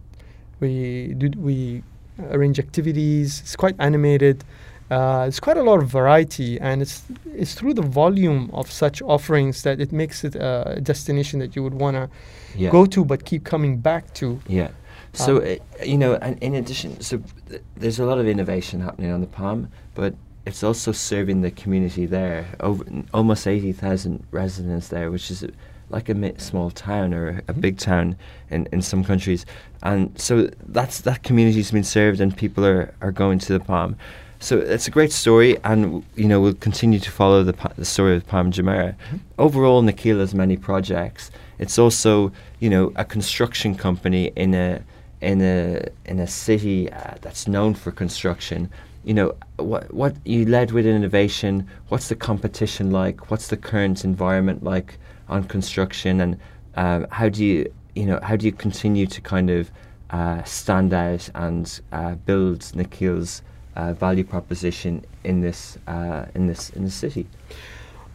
We 0.61 1.15
do 1.17 1.31
we 1.39 1.83
arrange 2.31 2.59
activities. 2.59 3.41
It's 3.41 3.57
quite 3.57 3.77
animated. 3.79 4.45
Uh, 4.91 5.27
it's 5.29 5.39
quite 5.41 5.57
a 5.59 5.63
lot 5.63 5.83
of 5.83 5.89
variety, 5.91 6.59
and 6.61 6.81
it's 6.83 7.03
it's 7.35 7.55
through 7.55 7.75
the 7.75 7.83
volume 7.83 8.49
of 8.53 8.71
such 8.71 9.03
offerings 9.03 9.63
that 9.63 9.81
it 9.81 9.93
makes 9.93 10.25
it 10.25 10.35
a 10.35 10.81
destination 10.83 11.41
that 11.41 11.55
you 11.55 11.63
would 11.63 11.75
want 11.75 11.95
to 11.97 12.09
Yeah. 12.57 12.71
go 12.71 12.87
to, 12.87 13.05
but 13.05 13.25
keep 13.25 13.45
coming 13.45 13.77
back 13.83 14.15
to. 14.15 14.41
Yeah. 14.49 14.69
So, 15.13 15.37
Um, 15.37 15.43
uh, 15.43 15.85
you 15.85 15.99
know, 15.99 16.15
and 16.23 16.37
in 16.43 16.55
addition, 16.55 17.01
so 17.01 17.21
th- 17.49 17.63
there's 17.77 17.99
a 18.01 18.05
lot 18.05 18.19
of 18.19 18.27
innovation 18.27 18.81
happening 18.81 19.11
on 19.13 19.21
the 19.21 19.27
Palm, 19.27 19.69
but 19.95 20.15
it's 20.47 20.63
also 20.63 20.93
serving 20.93 21.43
the 21.43 21.51
community 21.51 22.07
there. 22.07 22.45
Over 22.61 22.85
almost 23.13 23.47
80,000 23.47 24.23
residents 24.31 24.89
there, 24.89 25.11
which 25.11 25.31
is 25.31 25.43
uh, 25.43 25.49
like 25.91 26.09
a 26.13 26.15
mi- 26.15 26.35
small 26.39 26.71
town 26.71 27.15
or 27.15 27.43
a 27.49 27.53
big 27.53 27.77
town 27.79 28.17
in, 28.51 28.67
in 28.73 28.83
some 28.83 29.05
countries. 29.05 29.45
And 29.83 30.11
so 30.21 30.49
that's 30.73 31.01
that 31.03 31.23
community's 31.23 31.71
been 31.71 31.85
served 31.85 32.21
and 32.21 32.35
people 32.37 32.65
are, 32.67 32.93
are 33.01 33.13
going 33.13 33.39
to 33.41 33.53
the 33.53 33.61
Palm. 33.61 33.97
So 34.41 34.59
it's 34.59 34.87
a 34.87 34.93
great 34.93 35.11
story, 35.11 35.57
and 35.65 36.05
you 36.15 36.27
know 36.27 36.41
we'll 36.41 36.55
continue 36.55 37.01
to 37.01 37.11
follow 37.11 37.43
the, 37.43 37.53
pa- 37.53 37.73
the 37.77 37.85
story 37.85 38.15
of 38.15 38.27
Palm 38.27 38.53
Jumeirah. 38.53 38.95
Overall, 39.37 39.83
Nakheel 39.83 40.21
has 40.21 40.33
many 40.33 40.57
projects. 40.57 41.33
It's 41.59 41.77
also 41.77 42.31
you 42.61 42.71
know 42.71 42.93
a 42.95 43.05
construction 43.05 43.75
company 43.75 44.31
in 44.37 44.55
a 44.55 44.81
in 45.21 45.41
a 45.41 45.89
in 46.05 46.21
a 46.21 46.27
city 46.29 46.91
uh, 46.93 47.15
that's 47.21 47.49
known 47.49 47.75
for 47.75 47.91
construction. 47.91 48.71
You 49.05 49.15
know 49.15 49.35
what 49.57 49.93
what 49.93 50.15
you 50.25 50.47
led 50.47 50.71
with 50.71 50.87
innovation. 50.87 51.69
What's 51.89 52.09
the 52.09 52.15
competition 52.15 52.93
like? 52.93 53.33
What's 53.33 53.49
the 53.49 53.57
current 53.57 54.05
environment 54.05 54.63
like 54.63 54.99
on 55.29 55.45
construction, 55.45 56.21
and 56.21 56.39
um, 56.77 57.09
how 57.11 57.29
do 57.29 57.45
you 57.45 57.73
you 57.97 58.07
know 58.07 58.21
how 58.23 58.37
do 58.37 58.47
you 58.47 58.53
continue 58.53 59.07
to 59.09 59.21
kind 59.21 59.51
of 59.51 59.73
uh, 60.11 60.45
stand 60.45 60.95
out 60.95 61.29
and 61.35 61.81
uh, 61.91 62.15
build 62.15 62.61
Nakheel's 62.61 63.43
uh, 63.79 63.95
value 63.95 64.25
proposition 64.25 65.05
in 65.25 65.41
this 65.41 65.79
uh, 65.87 66.27
in 66.35 66.47
this 66.47 66.71
in 66.71 66.85
the 66.85 66.91
city? 66.91 67.27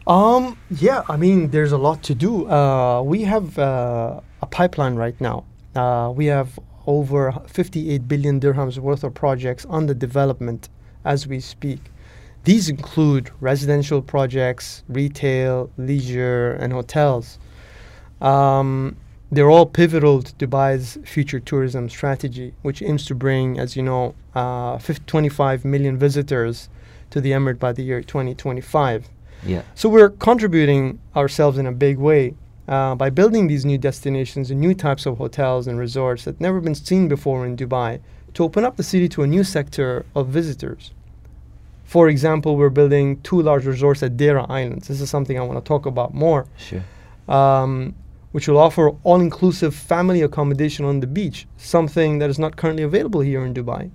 Um, 0.05 0.57
yeah, 0.69 1.03
I 1.07 1.15
mean, 1.15 1.49
there's 1.51 1.71
a 1.71 1.77
lot 1.77 2.03
to 2.03 2.13
do. 2.13 2.49
Uh, 2.49 3.01
we 3.01 3.21
have 3.21 3.57
uh, 3.57 4.19
a 4.41 4.45
pipeline 4.45 4.95
right 4.95 5.19
now. 5.21 5.45
Uh, 5.75 6.11
we 6.13 6.25
have 6.25 6.59
over 6.85 7.31
58 7.47 8.07
billion 8.07 8.39
dirhams 8.41 8.77
worth 8.77 9.05
of 9.05 9.13
projects 9.13 9.65
under 9.69 9.93
development 9.93 10.67
as 11.05 11.25
we 11.25 11.39
speak. 11.39 11.79
These 12.43 12.67
include 12.67 13.31
residential 13.39 14.01
projects, 14.01 14.83
retail, 14.89 15.69
leisure, 15.77 16.51
and 16.59 16.73
hotels. 16.73 17.39
Um, 18.19 18.97
they're 19.35 19.49
all 19.49 19.65
pivotal 19.65 20.21
to 20.21 20.33
Dubai's 20.33 20.97
future 21.05 21.39
tourism 21.39 21.89
strategy, 21.89 22.53
which 22.61 22.81
aims 22.81 23.05
to 23.05 23.15
bring, 23.15 23.59
as 23.59 23.75
you 23.75 23.83
know, 23.83 24.15
uh, 24.35 24.77
25 24.77 25.65
million 25.65 25.97
visitors 25.97 26.69
to 27.09 27.21
the 27.21 27.31
emirate 27.31 27.59
by 27.59 27.71
the 27.71 27.83
year 27.83 28.01
2025. 28.01 29.09
Yeah, 29.45 29.61
So 29.75 29.89
we're 29.89 30.09
contributing 30.09 30.99
ourselves 31.15 31.57
in 31.57 31.67
a 31.67 31.71
big 31.71 31.97
way 31.97 32.33
uh, 32.67 32.95
by 32.95 33.09
building 33.09 33.47
these 33.47 33.65
new 33.65 33.77
destinations 33.77 34.49
and 34.51 34.59
new 34.59 34.73
types 34.73 35.05
of 35.05 35.17
hotels 35.17 35.67
and 35.67 35.77
resorts 35.77 36.23
that 36.23 36.39
never 36.39 36.61
been 36.61 36.75
seen 36.75 37.07
before 37.07 37.45
in 37.45 37.57
Dubai 37.57 37.99
to 38.35 38.43
open 38.43 38.63
up 38.63 38.77
the 38.77 38.83
city 38.83 39.09
to 39.09 39.23
a 39.23 39.27
new 39.27 39.43
sector 39.43 40.05
of 40.15 40.27
visitors. 40.27 40.91
For 41.83 42.07
example, 42.07 42.55
we're 42.55 42.69
building 42.69 43.21
two 43.21 43.41
large 43.41 43.65
resorts 43.65 44.01
at 44.01 44.17
Deira 44.17 44.49
Islands. 44.49 44.87
This 44.87 45.01
is 45.01 45.09
something 45.09 45.37
I 45.37 45.43
want 45.43 45.63
to 45.63 45.67
talk 45.67 45.85
about 45.85 46.13
more, 46.13 46.47
sure. 46.57 46.83
um, 47.27 47.93
which 48.33 48.47
will 48.47 48.57
offer 48.57 48.89
all-inclusive 49.03 49.73
family 49.73 50.21
accommodation 50.21 50.83
on 50.85 50.99
the 50.99 51.07
beach, 51.07 51.47
something 51.55 52.17
that 52.19 52.29
is 52.29 52.37
not 52.37 52.55
currently 52.57 52.83
available 52.83 53.21
here 53.21 53.45
in 53.45 53.53
Dubai. 53.53 53.89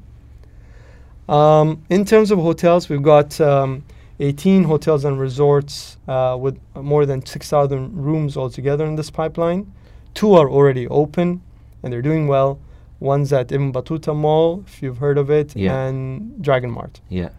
Um, 1.28 1.82
in 1.90 2.04
terms 2.04 2.30
of 2.30 2.38
hotels, 2.38 2.88
we've 2.88 3.02
got 3.02 3.38
um, 3.40 3.84
18 4.20 4.64
hotels 4.64 5.04
and 5.04 5.18
resorts 5.20 5.98
uh, 6.06 6.36
with 6.40 6.58
more 6.74 7.04
than 7.04 7.26
6,000 7.26 7.94
rooms 7.96 8.36
altogether 8.36 8.86
in 8.86 8.94
this 8.96 9.10
pipeline. 9.10 9.70
Two 10.14 10.34
are 10.34 10.48
already 10.48 10.86
open 10.88 11.42
and 11.82 11.92
they're 11.92 12.00
doing 12.02 12.28
well. 12.28 12.60
One's 13.00 13.32
at 13.32 13.52
Ibn 13.52 13.72
Battuta 13.72 14.14
Mall, 14.14 14.64
if 14.66 14.82
you've 14.82 14.98
heard 14.98 15.18
of 15.18 15.30
it, 15.30 15.54
Yeah. 15.54 15.76
and 15.86 16.40
Dragon 16.42 16.70
Mart. 16.70 17.00
Yeah, 17.08 17.30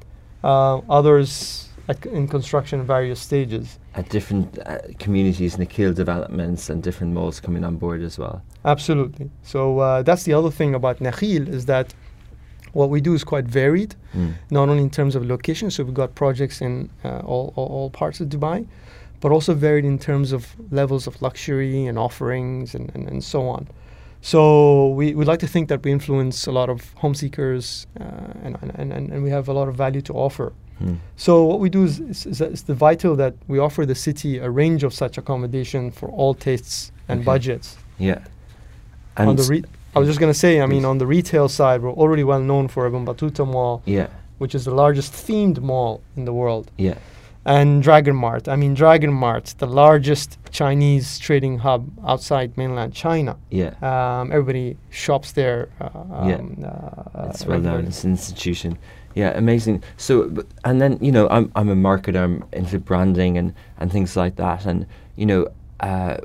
Uh, 0.43 0.79
others 0.89 1.68
at, 1.89 2.05
in 2.05 2.27
construction 2.27 2.79
in 2.81 2.85
various 2.85 3.19
stages. 3.29 3.65
at 3.95 4.05
different 4.09 4.47
uh, 4.59 4.77
communities, 4.99 5.51
Nakheel 5.57 5.93
developments, 6.03 6.69
and 6.69 6.77
different 6.87 7.11
malls 7.17 7.39
coming 7.45 7.63
on 7.69 7.75
board 7.83 8.01
as 8.09 8.15
well. 8.23 8.37
Absolutely. 8.63 9.27
So 9.53 9.61
uh, 9.79 10.03
that's 10.07 10.23
the 10.23 10.33
other 10.39 10.51
thing 10.59 10.71
about 10.75 10.95
Nakheel 10.99 11.47
is 11.57 11.65
that 11.65 11.87
what 12.73 12.89
we 12.93 12.99
do 13.01 13.13
is 13.19 13.23
quite 13.23 13.45
varied, 13.61 13.95
Mm. 14.15 14.33
not 14.51 14.69
only 14.69 14.83
in 14.83 14.89
terms 14.99 15.15
of 15.15 15.21
location. 15.35 15.65
So 15.71 15.83
we've 15.83 15.93
got 16.03 16.11
projects 16.23 16.61
in 16.61 16.89
uh, 17.03 17.19
all, 17.31 17.45
all, 17.55 17.67
all 17.75 17.89
parts 18.01 18.17
of 18.21 18.27
Dubai, 18.29 18.65
but 19.21 19.31
also 19.31 19.53
varied 19.53 19.85
in 19.85 19.97
terms 19.99 20.31
of 20.31 20.41
levels 20.71 21.07
of 21.07 21.13
luxury 21.21 21.85
and 21.89 21.97
offerings 21.97 22.75
and, 22.75 22.85
and, 22.95 23.03
and 23.11 23.23
so 23.23 23.39
on. 23.55 23.67
So 24.21 24.89
we, 24.99 25.13
we 25.15 25.25
like 25.25 25.39
to 25.39 25.47
think 25.47 25.69
that 25.69 25.83
we 25.83 25.91
influence 25.91 26.45
a 26.47 26.51
lot 26.51 26.69
of 26.69 26.79
home 27.01 27.15
seekers 27.15 27.87
uh, 27.99 28.03
and, 28.45 28.57
and, 28.61 28.71
and, 28.93 29.11
and 29.13 29.23
we 29.23 29.29
have 29.29 29.47
a 29.47 29.53
lot 29.53 29.67
of 29.67 29.75
value 29.75 30.01
to 30.09 30.13
offer. 30.13 30.51
So 31.15 31.43
what 31.43 31.59
we 31.59 31.69
do 31.69 31.83
is, 31.83 31.99
is, 31.99 32.25
is, 32.25 32.41
it's 32.41 32.61
the 32.63 32.73
vital 32.73 33.15
that 33.17 33.33
we 33.47 33.59
offer 33.59 33.85
the 33.85 33.95
city 33.95 34.37
a 34.37 34.49
range 34.49 34.83
of 34.83 34.93
such 34.93 35.17
accommodation 35.17 35.91
for 35.91 36.09
all 36.09 36.33
tastes 36.33 36.91
and 37.07 37.19
Okay. 37.19 37.25
budgets. 37.25 37.77
Yeah, 37.97 38.19
on 39.17 39.35
the 39.35 39.43
re- 39.43 39.63
I 39.95 39.99
was 39.99 40.07
just 40.07 40.19
going 40.19 40.31
to 40.31 40.39
say, 40.39 40.61
I 40.61 40.65
mean, 40.67 40.85
on 40.85 40.97
the 40.99 41.07
retail 41.07 41.49
side, 41.49 41.81
we're 41.81 41.91
already 42.03 42.23
well 42.23 42.39
known 42.41 42.67
for 42.67 42.85
Ibn 42.87 43.05
Battuta 43.05 43.45
Mall, 43.45 43.81
yeah, 43.85 44.07
which 44.37 44.55
is 44.55 44.63
the 44.65 44.73
largest 44.73 45.11
themed 45.13 45.59
mall 45.59 46.01
in 46.15 46.23
the 46.25 46.31
world, 46.33 46.71
yeah, 46.77 46.95
and 47.45 47.83
Dragon 47.83 48.15
Mart. 48.15 48.47
I 48.47 48.55
mean, 48.55 48.73
Dragon 48.75 49.11
Mart, 49.11 49.55
the 49.57 49.65
largest 49.67 50.37
Chinese 50.51 51.19
trading 51.19 51.57
hub 51.59 51.89
outside 52.07 52.55
mainland 52.55 52.93
China. 52.93 53.35
yeah. 53.49 53.73
Um, 53.81 54.31
everybody 54.31 54.77
shops 54.91 55.31
there. 55.33 55.67
Uh, 55.81 55.89
Yeah. 56.27 56.35
um, 56.35 56.63
uh, 56.63 57.27
It's 57.31 57.45
well 57.45 57.59
known. 57.59 57.85
It's 57.87 58.03
an 58.05 58.11
institution. 58.11 58.77
Yeah, 59.15 59.31
amazing. 59.35 59.83
So, 59.97 60.45
and 60.63 60.81
then 60.81 60.97
you 61.01 61.11
know, 61.11 61.27
I'm 61.29 61.51
I'm 61.55 61.69
a 61.69 61.75
marketer. 61.75 62.23
I'm 62.23 62.43
into 62.53 62.79
branding 62.79 63.37
and 63.37 63.53
and 63.77 63.91
things 63.91 64.15
like 64.15 64.35
that. 64.35 64.65
And 64.65 64.85
you 65.15 65.25
know, 65.25 65.47
uh, 65.79 66.17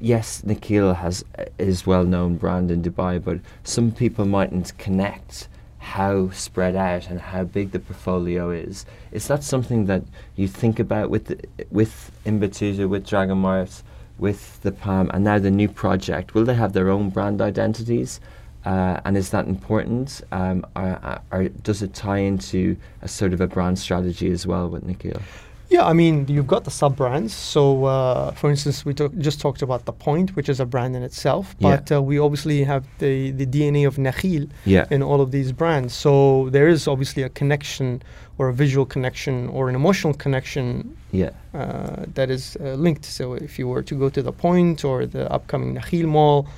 yes, 0.00 0.42
Nakheel 0.42 0.96
has 0.96 1.24
is 1.58 1.86
well 1.86 2.04
known 2.04 2.36
brand 2.36 2.70
in 2.70 2.82
Dubai, 2.82 3.22
but 3.22 3.40
some 3.64 3.92
people 3.92 4.24
mightn't 4.24 4.76
connect 4.78 5.48
how 5.78 6.28
spread 6.30 6.76
out 6.76 7.08
and 7.08 7.20
how 7.20 7.42
big 7.42 7.72
the 7.72 7.78
portfolio 7.78 8.50
is. 8.50 8.84
Is 9.12 9.26
that 9.28 9.42
something 9.42 9.86
that 9.86 10.02
you 10.36 10.46
think 10.48 10.78
about 10.78 11.10
with 11.10 11.44
with 11.70 12.12
Ibn 12.24 12.40
Battuta, 12.40 12.88
with 12.88 13.06
Dragon 13.06 13.38
Mart, 13.38 13.82
with 14.18 14.60
the 14.62 14.72
Palm, 14.72 15.10
and 15.12 15.24
now 15.24 15.38
the 15.38 15.50
new 15.50 15.68
project? 15.68 16.34
Will 16.34 16.44
they 16.44 16.54
have 16.54 16.72
their 16.72 16.90
own 16.90 17.10
brand 17.10 17.40
identities? 17.40 18.20
Uh, 18.64 19.00
and 19.04 19.16
is 19.16 19.30
that 19.30 19.46
important? 19.46 20.20
Um, 20.32 20.64
or, 20.76 21.20
or 21.32 21.48
does 21.48 21.82
it 21.82 21.94
tie 21.94 22.18
into 22.18 22.76
a 23.02 23.08
sort 23.08 23.32
of 23.32 23.40
a 23.40 23.46
brand 23.46 23.78
strategy 23.78 24.30
as 24.30 24.46
well 24.46 24.68
with 24.68 24.86
Nakheel? 24.86 25.20
Yeah, 25.70 25.86
I 25.86 25.92
mean, 25.92 26.26
you've 26.26 26.48
got 26.48 26.64
the 26.64 26.70
sub 26.70 26.96
brands. 26.96 27.32
So, 27.32 27.84
uh, 27.84 28.32
for 28.32 28.50
instance, 28.50 28.84
we 28.84 28.92
talk, 28.92 29.16
just 29.18 29.40
talked 29.40 29.62
about 29.62 29.84
the 29.84 29.92
Point, 29.92 30.34
which 30.34 30.48
is 30.48 30.58
a 30.58 30.66
brand 30.66 30.96
in 30.96 31.04
itself, 31.04 31.54
Yeah. 31.60 31.76
but 31.76 31.92
uh, 31.92 32.02
we 32.02 32.18
obviously 32.18 32.64
have 32.64 32.84
the, 32.98 33.30
the 33.30 33.46
DNA 33.46 33.86
of 33.86 33.94
Nakheel 33.96 34.50
Yeah, 34.64 34.86
in 34.90 35.00
all 35.00 35.20
of 35.20 35.30
these 35.30 35.52
brands. 35.52 35.94
So 35.94 36.48
there 36.50 36.66
is 36.66 36.88
obviously 36.88 37.22
a 37.22 37.28
connection 37.28 38.02
or 38.36 38.48
a 38.48 38.52
visual 38.52 38.84
connection 38.84 39.48
or 39.50 39.68
an 39.68 39.76
emotional 39.76 40.12
connection 40.12 40.96
yeah, 41.12 41.30
uh, 41.54 42.04
that 42.14 42.30
is 42.30 42.56
uh, 42.60 42.74
linked. 42.74 43.04
So 43.04 43.34
if 43.34 43.56
you 43.56 43.68
were 43.68 43.82
to 43.82 43.94
go 43.94 44.08
to 44.08 44.22
the 44.22 44.32
Point 44.32 44.84
or 44.84 45.06
the 45.06 45.30
upcoming 45.32 45.76
Nakheel 45.76 46.06
Mall 46.06 46.48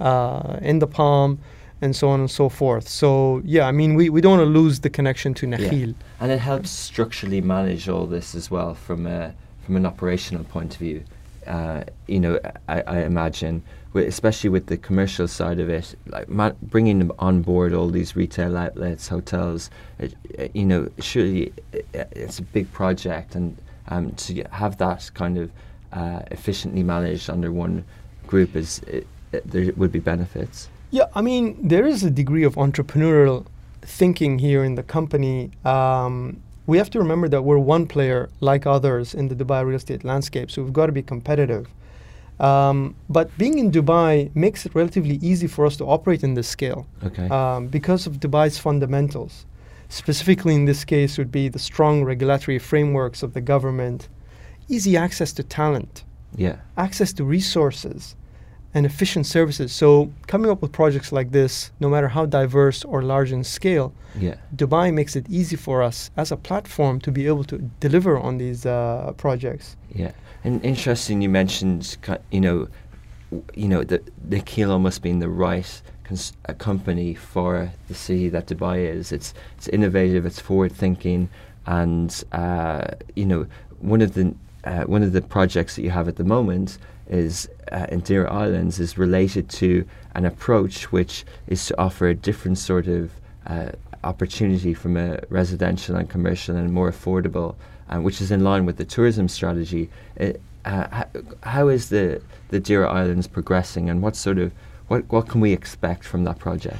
uh, 0.00 0.58
in 0.62 0.78
the 0.78 0.86
Palm 0.86 1.38
and 1.80 1.94
so 1.94 2.08
on 2.08 2.20
and 2.20 2.30
so 2.30 2.48
forth. 2.48 2.88
So 2.88 3.42
yeah, 3.44 3.66
I 3.66 3.72
mean, 3.72 3.94
we, 3.94 4.08
we 4.10 4.20
don't 4.20 4.38
want 4.38 4.46
to 4.48 4.58
lose 4.60 4.80
the 4.80 4.90
connection 4.90 5.34
to 5.34 5.46
Nakheel. 5.46 5.94
and 6.20 6.30
it 6.32 6.38
helps 6.38 6.70
structurally 6.70 7.40
manage 7.40 7.88
all 7.88 8.06
this 8.06 8.34
as 8.34 8.50
well 8.50 8.74
from 8.74 9.06
a 9.06 9.34
from 9.66 9.76
an 9.76 9.86
operational 9.86 10.44
point 10.44 10.74
of 10.74 10.78
view. 10.80 11.02
Uh, 11.46 11.84
you 12.06 12.20
know, 12.20 12.38
I, 12.68 12.80
I 12.82 12.98
imagine, 13.00 13.62
especially 13.94 14.48
with 14.50 14.66
the 14.66 14.76
commercial 14.78 15.28
side 15.28 15.58
of 15.60 15.68
it, 15.68 15.94
like 16.06 16.26
ma- 16.28 16.52
bringing 16.62 16.98
them 17.00 17.12
on 17.18 17.42
board 17.42 17.74
all 17.74 17.88
these 17.90 18.16
retail 18.16 18.56
outlets, 18.56 19.08
hotels. 19.08 19.68
It, 19.98 20.14
it- 20.30 20.50
you 20.54 20.64
know, 20.64 20.88
surely 21.00 21.52
it, 21.72 21.86
it's 22.12 22.38
a 22.38 22.42
big 22.42 22.70
project, 22.72 23.34
and 23.34 23.56
um, 23.88 24.12
to 24.12 24.42
have 24.52 24.78
that 24.78 25.10
kind 25.14 25.36
of 25.36 25.50
uh, 25.92 26.20
efficiently 26.30 26.82
managed 26.82 27.28
under 27.28 27.52
one 27.52 27.84
group 28.26 28.56
is 28.56 28.80
there 29.44 29.72
would 29.76 29.92
be 29.92 30.00
benefits. 30.00 30.68
Yeah, 30.90 31.06
I 31.14 31.22
mean, 31.22 31.56
there 31.60 31.86
is 31.86 32.04
a 32.04 32.10
degree 32.10 32.44
of 32.44 32.54
entrepreneurial 32.54 33.46
thinking 33.82 34.38
here 34.38 34.62
in 34.64 34.74
the 34.76 34.82
company. 34.82 35.50
Um, 35.64 36.40
we 36.66 36.78
have 36.78 36.88
to 36.90 36.98
remember 36.98 37.28
that 37.28 37.42
we're 37.42 37.58
one 37.58 37.86
player 37.86 38.30
like 38.40 38.66
others 38.66 39.14
in 39.14 39.28
the 39.28 39.34
Dubai 39.34 39.66
real 39.66 39.76
estate 39.76 40.04
landscape, 40.04 40.50
so 40.50 40.62
we've 40.62 40.72
got 40.72 40.86
to 40.86 40.92
be 40.92 41.02
competitive. 41.02 41.68
Um, 42.40 42.96
but 43.08 43.36
being 43.38 43.58
in 43.58 43.70
Dubai 43.70 44.34
makes 44.34 44.66
it 44.66 44.74
relatively 44.74 45.16
easy 45.16 45.46
for 45.46 45.66
us 45.66 45.76
to 45.76 45.84
operate 45.84 46.24
in 46.24 46.34
this 46.34 46.48
scale 46.48 46.86
Okay. 47.04 47.28
um, 47.28 47.68
because 47.68 48.06
of 48.06 48.18
Dubai's 48.18 48.58
fundamentals. 48.58 49.46
Specifically, 49.88 50.54
in 50.54 50.64
this 50.64 50.84
case, 50.84 51.18
would 51.18 51.30
be 51.30 51.48
the 51.48 51.58
strong 51.58 52.02
regulatory 52.02 52.58
frameworks 52.58 53.22
of 53.22 53.34
the 53.34 53.40
government, 53.40 54.08
easy 54.68 54.96
access 54.96 55.32
to 55.34 55.42
talent, 55.44 56.02
yeah. 56.34 56.56
access 56.76 57.12
to 57.12 57.24
resources 57.24 58.16
and 58.74 58.84
efficient 58.84 59.24
services. 59.26 59.72
So, 59.72 60.10
coming 60.26 60.50
up 60.50 60.60
with 60.60 60.72
projects 60.72 61.12
like 61.12 61.30
this, 61.30 61.70
no 61.80 61.88
matter 61.88 62.08
how 62.08 62.26
diverse 62.26 62.84
or 62.84 63.02
large 63.02 63.32
in 63.32 63.44
scale, 63.44 63.92
Yeah. 64.18 64.36
Dubai 64.54 64.92
makes 64.92 65.16
it 65.16 65.26
easy 65.28 65.56
for 65.56 65.82
us 65.82 66.10
as 66.16 66.30
a 66.32 66.36
platform 66.36 67.00
to 67.00 67.10
be 67.12 67.26
able 67.26 67.44
to 67.44 67.56
deliver 67.80 68.18
on 68.18 68.38
these 68.38 68.64
uh, 68.66 69.12
projects. 69.16 69.76
Yeah, 70.02 70.12
and 70.44 70.64
interesting. 70.64 71.22
You 71.22 71.28
mentioned, 71.30 71.96
you 72.30 72.40
know, 72.40 72.68
you 73.54 73.68
know, 73.68 73.82
the 73.84 73.98
the 74.28 74.40
kilo 74.40 74.72
almost 74.74 75.02
being 75.02 75.18
the 75.20 75.28
right 75.28 75.70
cons- 76.04 76.32
a 76.44 76.54
company 76.54 77.14
for 77.14 77.70
the 77.88 77.94
city 77.94 78.28
that 78.30 78.46
Dubai 78.46 78.76
is. 78.98 79.10
It's 79.12 79.34
it's 79.56 79.68
innovative, 79.68 80.22
it's 80.26 80.40
forward 80.40 80.72
thinking, 80.72 81.28
and 81.66 82.10
uh, 82.32 82.84
you 83.16 83.26
know 83.26 83.46
one 83.80 84.00
of 84.06 84.10
the 84.14 84.24
uh, 84.64 84.84
one 84.94 85.02
of 85.06 85.12
the 85.12 85.22
projects 85.22 85.74
that 85.76 85.82
you 85.82 85.90
have 85.90 86.06
at 86.08 86.16
the 86.16 86.24
moment 86.36 86.78
is 87.08 87.48
uh, 87.74 87.86
in 87.90 88.00
Deira 88.02 88.30
Islands 88.30 88.78
is 88.78 88.96
related 88.96 89.48
to 89.50 89.84
an 90.14 90.24
approach 90.24 90.92
which 90.92 91.24
is 91.48 91.66
to 91.66 91.78
offer 91.78 92.06
a 92.06 92.14
different 92.14 92.58
sort 92.58 92.86
of 92.86 93.10
uh, 93.46 93.72
opportunity 94.04 94.74
from 94.74 94.96
a 94.96 95.20
residential 95.28 95.96
and 95.96 96.08
commercial 96.08 96.56
and 96.56 96.72
more 96.72 96.90
affordable, 96.90 97.56
uh, 97.88 97.98
which 97.98 98.20
is 98.20 98.30
in 98.30 98.44
line 98.44 98.64
with 98.64 98.76
the 98.76 98.84
tourism 98.84 99.28
strategy. 99.28 99.90
It, 100.16 100.40
uh, 100.64 100.86
how, 100.90 101.06
how 101.42 101.68
is 101.68 101.90
the 101.90 102.22
the 102.48 102.60
Deira 102.60 102.88
Islands 102.88 103.26
progressing, 103.26 103.90
and 103.90 104.00
what 104.00 104.16
sort 104.16 104.38
of 104.38 104.52
what 104.88 105.10
what 105.12 105.28
can 105.28 105.40
we 105.40 105.52
expect 105.52 106.04
from 106.04 106.24
that 106.24 106.38
project? 106.38 106.78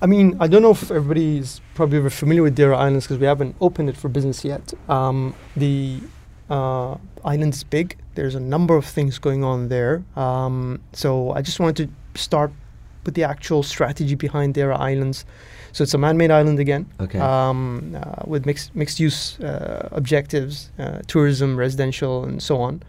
I 0.00 0.06
mean, 0.06 0.36
I 0.40 0.46
don't 0.46 0.62
know 0.62 0.70
if 0.70 0.90
everybody 0.90 1.38
is 1.38 1.60
probably 1.74 2.08
familiar 2.10 2.42
with 2.42 2.56
Deira 2.56 2.76
Islands 2.76 3.04
because 3.06 3.18
we 3.18 3.26
haven't 3.26 3.54
opened 3.60 3.88
it 3.88 3.96
for 3.96 4.08
business 4.08 4.44
yet. 4.44 4.72
Um, 4.88 5.34
the 5.56 6.00
uh, 6.56 6.96
island's 7.24 7.64
big. 7.64 7.96
There's 8.14 8.34
a 8.34 8.40
number 8.54 8.74
of 8.76 8.84
things 8.96 9.18
going 9.18 9.42
on 9.44 9.68
there. 9.68 10.02
Um, 10.16 10.80
so 10.92 11.08
I 11.38 11.40
just 11.42 11.58
wanted 11.60 11.76
to 11.82 12.20
start 12.20 12.50
with 13.04 13.14
the 13.14 13.24
actual 13.24 13.62
strategy 13.62 14.14
behind 14.16 14.54
Deira 14.54 14.76
Islands. 14.90 15.24
So 15.72 15.82
it's 15.84 15.94
a 15.94 15.98
man-made 15.98 16.30
island 16.30 16.58
again, 16.60 16.84
Okay. 17.00 17.18
um, 17.18 17.96
uh, 17.96 18.22
with 18.32 18.44
mixed 18.46 18.74
mixed-use 18.76 19.40
uh, 19.40 19.88
objectives, 19.92 20.70
uh, 20.78 21.00
tourism, 21.06 21.56
residential, 21.58 22.24
and 22.24 22.42
so 22.42 22.54
on. 22.60 22.82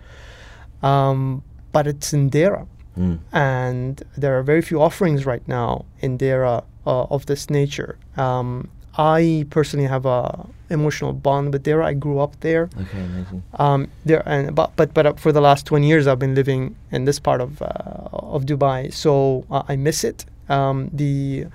Um, 0.82 1.42
but 1.72 1.88
it's 1.88 2.14
in 2.14 2.30
Deira, 2.30 2.66
Mm. 2.98 3.18
and 3.32 4.04
there 4.18 4.38
are 4.38 4.44
very 4.44 4.62
few 4.62 4.80
offerings 4.82 5.26
right 5.26 5.48
now 5.48 5.86
in 6.02 6.18
Deira 6.18 6.64
uh, 6.86 7.06
of 7.16 7.26
this 7.26 7.50
nature. 7.50 7.96
Um, 8.18 8.68
I 8.96 9.46
personally 9.50 9.88
have 9.88 10.06
a 10.06 10.48
emotional 10.70 11.14
bond 11.14 11.54
with 11.54 11.64
there. 11.64 11.82
I 11.82 11.94
grew 11.94 12.20
up 12.20 12.40
there. 12.42 12.70
Okay, 12.80 13.00
amazing. 13.00 13.44
Um, 13.58 13.90
there 14.06 14.22
and 14.28 14.54
but 14.56 14.76
but 14.76 14.94
but 14.94 15.06
uh, 15.06 15.14
for 15.14 15.32
the 15.32 15.42
last 15.42 15.66
20 15.66 15.88
years, 15.88 16.06
I've 16.08 16.20
been 16.20 16.36
living 16.36 16.76
in 16.92 17.06
this 17.06 17.20
part 17.20 17.42
of 17.42 17.62
uh, 17.62 17.66
of 18.12 18.46
Dubai, 18.46 18.94
so 18.94 19.46
uh, 19.50 19.64
I 19.68 19.76
miss 19.76 20.04
it. 20.04 20.26
Um, 20.50 20.90
the 20.94 21.48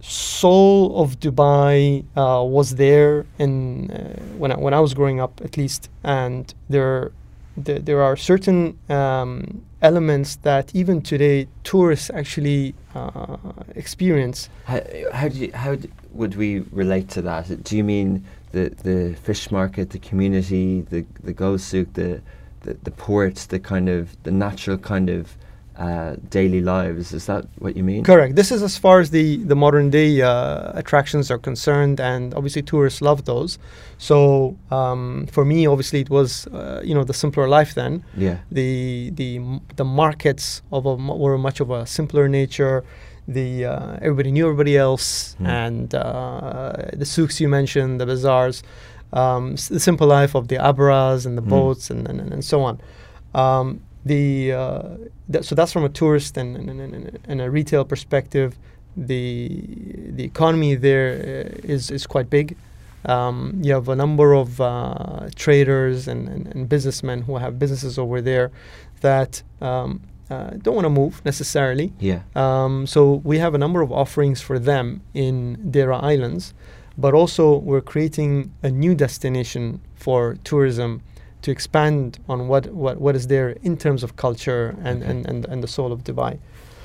soul 0.00 0.96
of 1.02 1.18
Dubai 1.18 2.04
uh, 2.16 2.44
was 2.44 2.76
there 2.76 3.26
in 3.38 3.90
uh, 3.90 4.20
when 4.38 4.52
I, 4.52 4.56
when 4.56 4.74
I 4.74 4.80
was 4.80 4.94
growing 4.94 5.20
up, 5.20 5.40
at 5.42 5.56
least, 5.56 5.88
and 6.04 6.54
there 6.68 7.10
there, 7.56 7.80
there 7.80 8.02
are 8.02 8.16
certain 8.16 8.78
um, 8.88 9.65
elements 9.82 10.36
that 10.36 10.74
even 10.74 11.02
today 11.02 11.46
tourists 11.62 12.10
actually 12.10 12.74
uh, 12.94 13.36
experience. 13.74 14.48
How, 14.64 14.80
how 15.12 15.28
do 15.28 15.38
you, 15.38 15.52
how 15.52 15.74
d- 15.76 15.90
would 16.12 16.34
we 16.36 16.60
relate 16.72 17.08
to 17.10 17.22
that? 17.22 17.62
Do 17.62 17.76
you 17.76 17.84
mean 17.84 18.24
the, 18.52 18.70
the 18.82 19.14
fish 19.14 19.50
market, 19.50 19.90
the 19.90 19.98
community, 19.98 20.80
the 20.80 21.04
the 21.22 21.32
go 21.32 21.56
the, 21.56 22.22
the 22.60 22.74
the 22.82 22.90
ports, 22.90 23.46
the 23.46 23.58
kind 23.58 23.88
of 23.88 24.16
the 24.22 24.30
natural 24.30 24.78
kind 24.78 25.10
of 25.10 25.36
uh, 25.78 26.16
daily 26.30 26.60
lives? 26.60 27.12
Is 27.12 27.26
that 27.26 27.44
what 27.58 27.76
you 27.76 27.84
mean? 27.84 28.02
Correct. 28.04 28.34
This 28.36 28.50
is 28.50 28.62
as 28.62 28.78
far 28.78 29.00
as 29.00 29.10
the, 29.10 29.36
the 29.44 29.54
modern 29.56 29.90
day 29.90 30.22
uh, 30.22 30.72
attractions 30.74 31.30
are 31.30 31.38
concerned, 31.38 32.00
and 32.00 32.32
obviously 32.34 32.62
tourists 32.62 33.02
love 33.02 33.24
those. 33.26 33.58
So 33.98 34.56
um, 34.70 35.26
for 35.30 35.44
me, 35.44 35.66
obviously, 35.66 36.00
it 36.00 36.10
was 36.10 36.46
uh, 36.48 36.80
you 36.84 36.94
know 36.94 37.04
the 37.04 37.14
simpler 37.14 37.46
life 37.48 37.74
then. 37.74 38.04
Yeah. 38.16 38.38
The 38.50 39.10
the 39.14 39.40
the 39.76 39.84
markets 39.84 40.62
of 40.72 40.86
a, 40.86 40.94
were 40.94 41.38
much 41.38 41.60
of 41.60 41.70
a 41.70 41.86
simpler 41.86 42.28
nature. 42.28 42.82
The 43.28 43.64
uh, 43.66 43.96
everybody 44.00 44.30
knew 44.30 44.44
everybody 44.46 44.76
else, 44.76 45.34
Hmm. 45.38 45.46
and 45.46 45.94
uh, 45.94 46.72
the 46.92 47.04
souks 47.04 47.40
you 47.40 47.48
mentioned, 47.48 48.00
the 48.00 48.06
bazaars, 48.06 48.62
um, 49.12 49.54
s- 49.54 49.68
the 49.68 49.80
simple 49.80 50.06
life 50.06 50.34
of 50.36 50.46
the 50.48 50.56
abras 50.56 51.26
and 51.26 51.36
the 51.36 51.42
Hmm. 51.42 51.50
boats 51.50 51.90
and, 51.90 52.06
and 52.08 52.20
and 52.32 52.44
so 52.44 52.62
on. 52.62 52.80
Um, 53.34 53.80
the 54.04 54.52
uh, 54.52 54.82
that, 55.28 55.44
so 55.44 55.54
that's 55.54 55.72
from 55.72 55.84
a 55.84 55.88
tourist 55.88 56.36
and, 56.36 56.56
and, 56.56 56.68
and, 56.80 57.18
and- 57.28 57.40
a 57.40 57.50
retail 57.50 57.84
perspective. 57.84 58.56
The 58.96 59.60
the 60.16 60.24
economy 60.24 60.74
there 60.74 61.10
uh, 61.12 61.72
is 61.74 61.90
is 61.90 62.06
quite 62.06 62.30
big. 62.30 62.56
Um, 63.04 63.60
you 63.62 63.72
have 63.74 63.88
a 63.88 63.94
number 63.94 64.32
of 64.32 64.60
uh, 64.60 65.28
traders 65.36 66.08
and, 66.08 66.28
and, 66.28 66.46
and 66.48 66.68
businessmen 66.68 67.22
who 67.22 67.36
have 67.36 67.58
businesses 67.58 67.98
over 67.98 68.20
there 68.20 68.50
that 69.02 69.42
um, 69.60 70.00
uh, 70.30 70.50
don't 70.62 70.74
want 70.74 70.86
to 70.86 70.90
move 70.90 71.24
necessarily. 71.24 71.92
Yeah. 72.00 72.22
Um, 72.34 72.86
so 72.86 73.20
we 73.22 73.38
have 73.38 73.54
a 73.54 73.58
number 73.58 73.80
of 73.82 73.92
offerings 73.92 74.40
for 74.40 74.58
them 74.58 75.02
in 75.14 75.56
Deira 75.70 76.02
Islands, 76.02 76.52
but 76.98 77.14
also 77.14 77.58
we're 77.58 77.80
creating 77.82 78.52
a 78.62 78.70
new 78.70 78.94
destination 78.94 79.80
for 79.94 80.36
tourism 80.42 81.02
to 81.46 81.52
expand 81.52 82.18
on 82.28 82.48
what, 82.48 82.66
what, 82.82 83.00
what 83.00 83.14
is 83.14 83.28
there 83.28 83.50
in 83.62 83.76
terms 83.76 84.02
of 84.02 84.16
culture 84.16 84.74
and, 84.82 85.00
Okay. 85.02 85.10
and, 85.10 85.26
and, 85.30 85.44
and 85.46 85.62
the 85.62 85.68
soul 85.68 85.92
of 85.92 86.02
Dubai. 86.02 86.38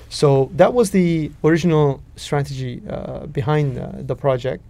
So 0.10 0.52
that 0.62 0.71
was 0.76 0.91
the 0.91 1.32
original 1.43 2.00
strategy 2.15 2.74
uh, 2.88 3.26
behind 3.26 3.80
uh, 3.80 3.89
the 4.12 4.15
project. 4.15 4.62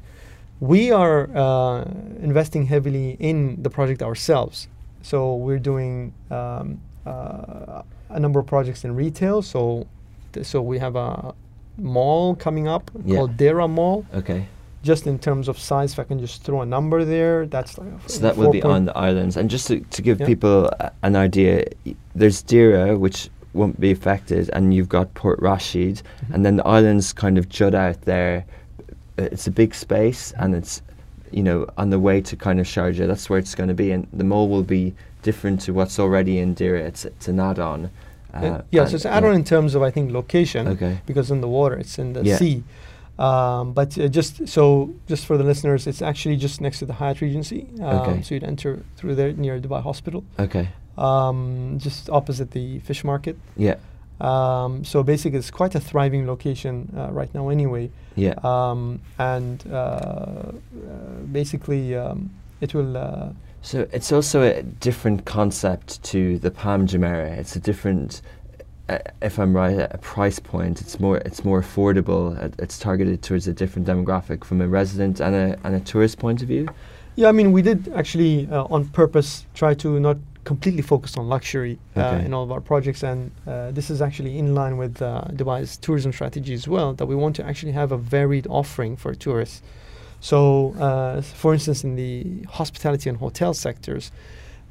We 0.61 0.91
are 0.91 1.19
uh, 1.35 1.81
investing 2.29 2.63
heavily 2.67 3.17
in 3.19 3.61
the 3.61 3.69
project 3.69 4.01
ourselves. 4.01 4.69
So 5.01 5.35
we're 5.35 5.59
doing 5.73 6.13
um, 6.29 6.79
uh, 7.05 7.81
a 8.17 8.19
number 8.19 8.39
of 8.39 8.45
projects 8.45 8.85
in 8.85 8.95
retail. 8.95 9.41
So, 9.41 9.87
th- 10.33 10.45
so 10.45 10.61
we 10.61 10.77
have 10.79 10.95
a 10.95 11.33
mall 11.77 12.35
coming 12.35 12.67
up 12.75 12.89
Yeah. 13.03 13.15
called 13.15 13.35
Deira 13.35 13.67
Mall. 13.67 14.05
Okay. 14.13 14.45
Just 14.83 15.05
in 15.05 15.19
terms 15.19 15.47
of 15.47 15.59
size, 15.59 15.93
if 15.93 15.99
I 15.99 16.03
can 16.03 16.19
just 16.19 16.43
throw 16.43 16.61
a 16.61 16.65
number 16.65 17.05
there, 17.05 17.45
that's 17.45 17.77
like 17.77 17.87
So 18.07 18.19
that 18.21 18.35
will 18.35 18.51
be 18.51 18.63
on 18.63 18.85
the 18.85 18.97
islands. 18.97 19.37
And 19.37 19.47
just 19.49 19.67
to, 19.67 19.79
to 19.79 20.01
give 20.01 20.19
Yeah. 20.19 20.25
people 20.25 20.71
an 21.03 21.15
idea, 21.15 21.65
there's 22.15 22.41
Deira, 22.43 22.97
which 22.97 23.29
won't 23.53 23.79
be 23.79 23.91
affected, 23.91 24.49
and 24.53 24.73
you've 24.73 24.89
got 24.89 25.13
Port 25.13 25.39
Rashid, 25.39 25.97
Mhm. 26.01 26.33
and 26.35 26.45
then 26.45 26.55
the 26.55 26.65
islands 26.65 27.13
kind 27.13 27.37
of 27.37 27.47
jut 27.49 27.75
out 27.75 28.01
there. 28.03 28.45
Uh, 29.19 29.23
It's 29.31 29.45
a 29.45 29.51
big 29.51 29.75
space, 29.75 30.33
and 30.39 30.55
it's 30.55 30.81
you 31.31 31.43
know 31.43 31.65
on 31.77 31.91
the 31.91 31.99
way 31.99 32.19
to 32.21 32.35
kind 32.35 32.59
of 32.59 32.65
Sharjah. 32.65 33.07
That's 33.07 33.29
where 33.29 33.37
it's 33.39 33.53
going 33.55 33.69
to 33.69 33.75
be, 33.75 33.91
and 33.91 34.07
the 34.11 34.23
mall 34.23 34.49
will 34.49 34.63
be 34.63 34.93
different 35.21 35.61
to 35.61 35.73
what's 35.73 35.99
already 35.99 36.39
in 36.39 36.55
Deira. 36.55 36.79
It's 36.79 37.05
it's 37.05 37.27
an 37.27 37.39
add-on. 37.39 37.89
Uh, 38.33 38.61
yeah, 38.71 38.85
so 38.85 38.95
it's 38.95 39.05
an 39.05 39.11
add-on 39.11 39.35
in 39.35 39.43
terms 39.43 39.75
of 39.75 39.83
I 39.83 39.91
think 39.91 40.11
location 40.11 40.67
Okay. 40.69 41.01
because 41.05 41.29
in 41.29 41.41
the 41.41 41.47
water, 41.49 41.75
it's 41.75 41.99
in 41.99 42.13
the 42.13 42.23
Yeah. 42.23 42.37
sea. 42.37 42.63
Um, 43.19 43.73
but 43.73 43.97
uh, 43.97 44.07
just 44.07 44.47
so, 44.47 44.93
just 45.07 45.25
for 45.25 45.37
the 45.37 45.43
listeners, 45.43 45.85
it's 45.87 46.01
actually 46.01 46.37
just 46.37 46.59
next 46.61 46.79
to 46.79 46.85
the 46.85 46.93
Hyatt 46.93 47.21
Regency. 47.21 47.67
Um, 47.79 47.97
Okay. 48.01 48.21
So 48.23 48.35
you'd 48.35 48.43
enter 48.43 48.83
through 48.97 49.15
there 49.15 49.31
near 49.33 49.59
Dubai 49.59 49.81
Hospital, 49.83 50.23
Okay. 50.39 50.69
um, 50.97 51.77
just 51.77 52.09
opposite 52.09 52.51
the 52.51 52.79
fish 52.79 53.03
market. 53.03 53.37
Yeah. 53.57 53.75
Um, 54.19 54.83
so 54.85 55.03
basically, 55.03 55.39
it's 55.39 55.51
quite 55.51 55.73
a 55.75 55.79
thriving 55.79 56.25
location 56.27 56.91
uh, 56.97 57.11
right 57.11 57.33
now, 57.33 57.49
anyway. 57.49 57.89
Yeah. 58.15 58.35
Um, 58.43 59.01
and 59.17 59.63
uh, 59.71 59.75
uh, 59.75 60.51
basically, 61.31 61.95
um, 61.95 62.29
it 62.61 62.73
will. 62.73 62.97
Uh, 62.97 63.29
So 63.63 63.87
it's 63.93 64.11
also 64.11 64.41
a 64.41 64.63
different 64.63 65.25
concept 65.25 66.01
to 66.11 66.39
the 66.39 66.49
Palm 66.49 66.87
Jumeirah. 66.87 67.37
It's 67.37 67.55
a 67.55 67.59
different, 67.59 68.21
if 69.21 69.37
I'm 69.39 69.55
right, 69.55 69.77
a 69.91 69.97
price 69.97 70.39
point. 70.39 70.81
It's 70.81 70.99
more 70.99 71.17
it's 71.17 71.43
more 71.43 71.61
affordable. 71.61 72.23
Uh, 72.43 72.63
It's 72.63 72.77
targeted 72.79 73.21
towards 73.21 73.47
a 73.47 73.53
different 73.53 73.87
demographic 73.87 74.43
from 74.43 74.61
a 74.61 74.67
resident 74.67 75.19
and 75.21 75.35
a 75.35 75.57
and 75.63 75.75
a 75.75 75.79
tourist 75.79 76.19
point 76.19 76.41
of 76.41 76.47
view. 76.47 76.67
yeah, 77.15 77.29
I 77.29 77.33
mean, 77.33 77.51
we 77.51 77.61
did 77.61 77.79
actually 77.95 78.47
uh, 78.51 78.75
on 78.75 78.89
purpose 78.89 79.45
try 79.53 79.73
to 79.75 79.99
not 79.99 80.17
completely 80.43 80.81
focus 80.81 81.17
on 81.17 81.29
luxury 81.29 81.77
uh, 81.95 82.25
in 82.25 82.33
all 82.33 82.43
of 82.43 82.51
our 82.51 82.61
projects, 82.61 83.03
and 83.03 83.31
uh, 83.47 83.71
this 83.71 83.89
is 83.89 84.01
actually 84.01 84.37
in 84.37 84.55
line 84.55 84.75
with 84.77 85.01
uh, 85.01 85.23
Dubai's 85.35 85.77
tourism 85.77 86.11
strategy 86.11 86.53
as 86.53 86.67
well. 86.67 86.93
That 86.93 87.07
we 87.07 87.15
want 87.15 87.35
to 87.35 87.43
actually 87.45 87.73
have 87.73 87.91
a 87.91 87.97
varied 87.97 88.47
offering 88.49 88.97
for 88.97 89.13
tourists. 89.15 89.61
So, 90.19 90.73
uh, 90.79 91.21
for 91.21 91.53
instance, 91.53 91.83
in 91.87 91.95
the 91.95 92.45
hospitality 92.49 93.09
and 93.09 93.17
hotel 93.19 93.53
sectors, 93.53 94.11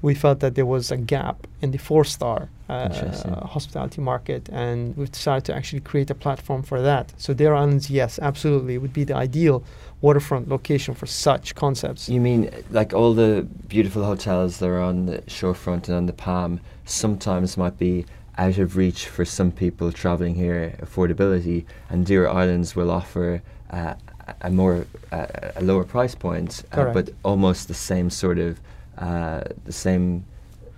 we 0.02 0.14
felt 0.14 0.40
that 0.40 0.54
there 0.54 0.66
was 0.66 0.90
a 0.90 0.96
gap 0.96 1.46
in 1.60 1.70
the 1.72 1.78
four-star 1.78 2.48
Interesting. 2.68 3.32
uh, 3.32 3.46
hospitality 3.46 4.00
market, 4.00 4.48
and 4.50 4.96
we've 4.96 5.10
decided 5.10 5.44
to 5.44 5.54
actually 5.54 5.80
create 5.80 6.10
a 6.10 6.14
platform 6.14 6.62
for 6.62 6.80
that. 6.80 7.12
So, 7.18 7.34
Deira 7.34 7.58
Islands, 7.58 7.90
yes, 7.90 8.18
absolutely, 8.20 8.78
would 8.78 8.92
be 8.92 9.04
the 9.04 9.14
ideal 9.14 9.62
waterfront 10.00 10.48
location 10.48 10.94
for 10.94 11.06
such 11.06 11.54
concepts. 11.54 12.08
You 12.08 12.20
mean 12.20 12.50
like 12.70 12.94
all 12.94 13.12
the 13.12 13.46
beautiful 13.68 14.04
hotels 14.04 14.58
that 14.58 14.68
are 14.68 14.80
on 14.80 15.06
the 15.06 15.18
shorefront 15.22 15.88
and 15.88 15.96
on 15.96 16.06
the 16.06 16.12
Palm 16.12 16.60
sometimes 16.84 17.56
might 17.56 17.78
be 17.78 18.06
out 18.38 18.56
of 18.56 18.76
reach 18.76 19.06
for 19.06 19.24
some 19.24 19.52
people 19.52 19.92
traveling 19.92 20.34
here, 20.34 20.74
affordability, 20.80 21.66
and 21.90 22.06
Deira 22.06 22.32
Islands 22.34 22.74
will 22.74 22.90
offer 22.90 23.42
uh, 23.70 23.94
a 24.26 24.34
a 24.42 24.50
more 24.50 24.86
uh, 25.12 25.26
a 25.56 25.62
lower 25.62 25.84
price 25.84 26.14
point, 26.14 26.64
uh, 26.72 26.92
but 26.92 27.10
almost 27.24 27.68
the 27.68 27.74
same 27.74 28.08
sort 28.10 28.38
of 28.38 28.60
uh, 29.00 29.42
the 29.64 29.72
same 29.72 30.24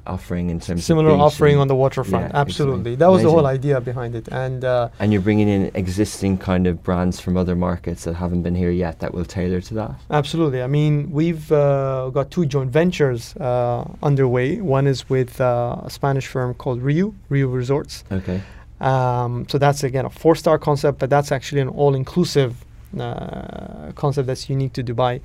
offering 0.06 0.50
in 0.50 0.58
terms 0.60 0.84
Similar 0.84 1.10
of 1.10 1.20
offering 1.20 1.58
on 1.58 1.68
the 1.68 1.74
waterfront. 1.74 2.32
Yeah, 2.32 2.40
Absolutely, 2.40 2.92
exactly. 2.92 2.96
that 2.96 3.10
was 3.10 3.22
the 3.22 3.30
whole 3.30 3.46
idea 3.46 3.80
behind 3.80 4.14
it. 4.14 4.28
And 4.32 4.64
uh, 4.64 4.88
And 4.98 5.12
you're 5.12 5.22
bringing 5.22 5.48
in 5.48 5.70
existing 5.74 6.38
kind 6.38 6.66
of 6.66 6.82
brands 6.82 7.20
from 7.20 7.36
other 7.36 7.54
markets 7.54 8.04
that 8.04 8.14
haven't 8.14 8.42
been 8.42 8.54
here 8.54 8.70
yet 8.70 8.98
that 9.00 9.14
will 9.14 9.24
tailor 9.24 9.60
to 9.60 9.74
that. 9.74 9.94
Absolutely. 10.10 10.62
I 10.62 10.66
mean, 10.66 11.10
we've 11.12 11.50
uh, 11.52 12.10
got 12.10 12.30
two 12.30 12.46
joint 12.46 12.70
ventures 12.70 13.36
uh, 13.36 13.88
underway. 14.02 14.60
One 14.60 14.86
is 14.86 15.08
with 15.08 15.40
uh, 15.40 15.80
a 15.84 15.90
Spanish 15.90 16.26
firm 16.26 16.54
called 16.54 16.82
Riu, 16.82 17.14
Riu 17.30 17.52
Resorts. 17.52 18.04
Okay. 18.10 18.42
Um, 18.80 19.46
so 19.48 19.58
that's 19.58 19.84
again 19.84 20.06
a 20.06 20.10
four-star 20.10 20.58
concept, 20.58 20.98
but 20.98 21.08
that's 21.08 21.30
actually 21.30 21.60
an 21.60 21.68
all-inclusive 21.68 22.64
uh, 22.98 23.92
concept 23.94 24.26
that's 24.26 24.50
unique 24.50 24.72
to 24.72 24.82
Dubai 24.82 25.20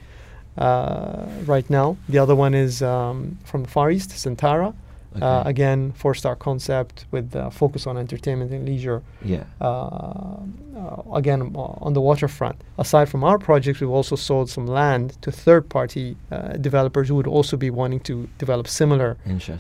uh, 0.58 1.26
right 1.46 1.70
now. 1.70 1.98
The 2.10 2.20
other 2.20 2.36
one 2.36 2.54
is 2.54 2.82
um, 2.82 3.38
from 3.44 3.64
the 3.64 3.70
Far 3.70 3.92
East, 3.92 4.10
Centara. 4.12 4.74
Okay. 5.16 5.26
Uh, 5.26 5.44
again, 5.46 5.94
four-star 5.94 6.36
concept 6.36 7.06
with 7.12 7.36
uh, 7.36 7.50
focus 7.50 7.88
on 7.88 7.98
entertainment 7.98 8.52
and 8.52 8.66
leisure. 8.68 9.02
yeah. 9.24 9.44
uh, 9.62 9.66
uh, 10.76 11.02
again 11.16 11.42
uh, 11.56 11.60
on 11.86 11.94
the 11.94 12.02
waterfront. 12.02 12.56
Aside 12.78 13.10
from 13.10 13.24
our 13.24 13.40
projects, 13.40 13.80
we've 13.82 13.90
also 13.90 14.16
sold 14.16 14.48
some 14.50 14.68
land 14.68 15.20
to 15.24 15.32
third-party 15.32 16.16
uh, 16.32 16.50
developers 16.58 17.08
who 17.08 17.16
would 17.16 17.26
also 17.28 17.58
be 17.58 17.70
wanting 17.72 18.00
to 18.02 18.30
develop 18.38 18.68
similar 18.68 19.18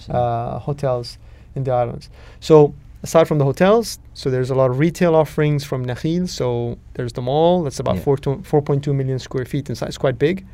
uh, 0.09 0.59
hotels 0.59 1.17
in 1.55 1.63
the 1.63 1.71
islands. 1.71 2.09
So 2.39 2.73
aside 3.01 3.27
from 3.27 3.39
the 3.39 3.45
hotels, 3.45 3.97
so 4.13 4.29
there's 4.29 4.51
a 4.51 4.55
lot 4.55 4.69
of 4.69 4.77
retail 4.77 5.15
offerings 5.15 5.63
from 5.63 5.85
Nakheel. 5.85 6.27
So 6.29 6.77
there's 6.93 7.13
the 7.13 7.21
mall 7.21 7.63
that's 7.63 7.79
about 7.79 7.95
Yeah. 7.95 8.03
4.2 8.03 8.93
million 8.93 9.17
square 9.17 9.45
feet 9.45 9.69
in 9.69 9.75
size, 9.75 9.97
quite 9.97 10.19
big. 10.19 10.45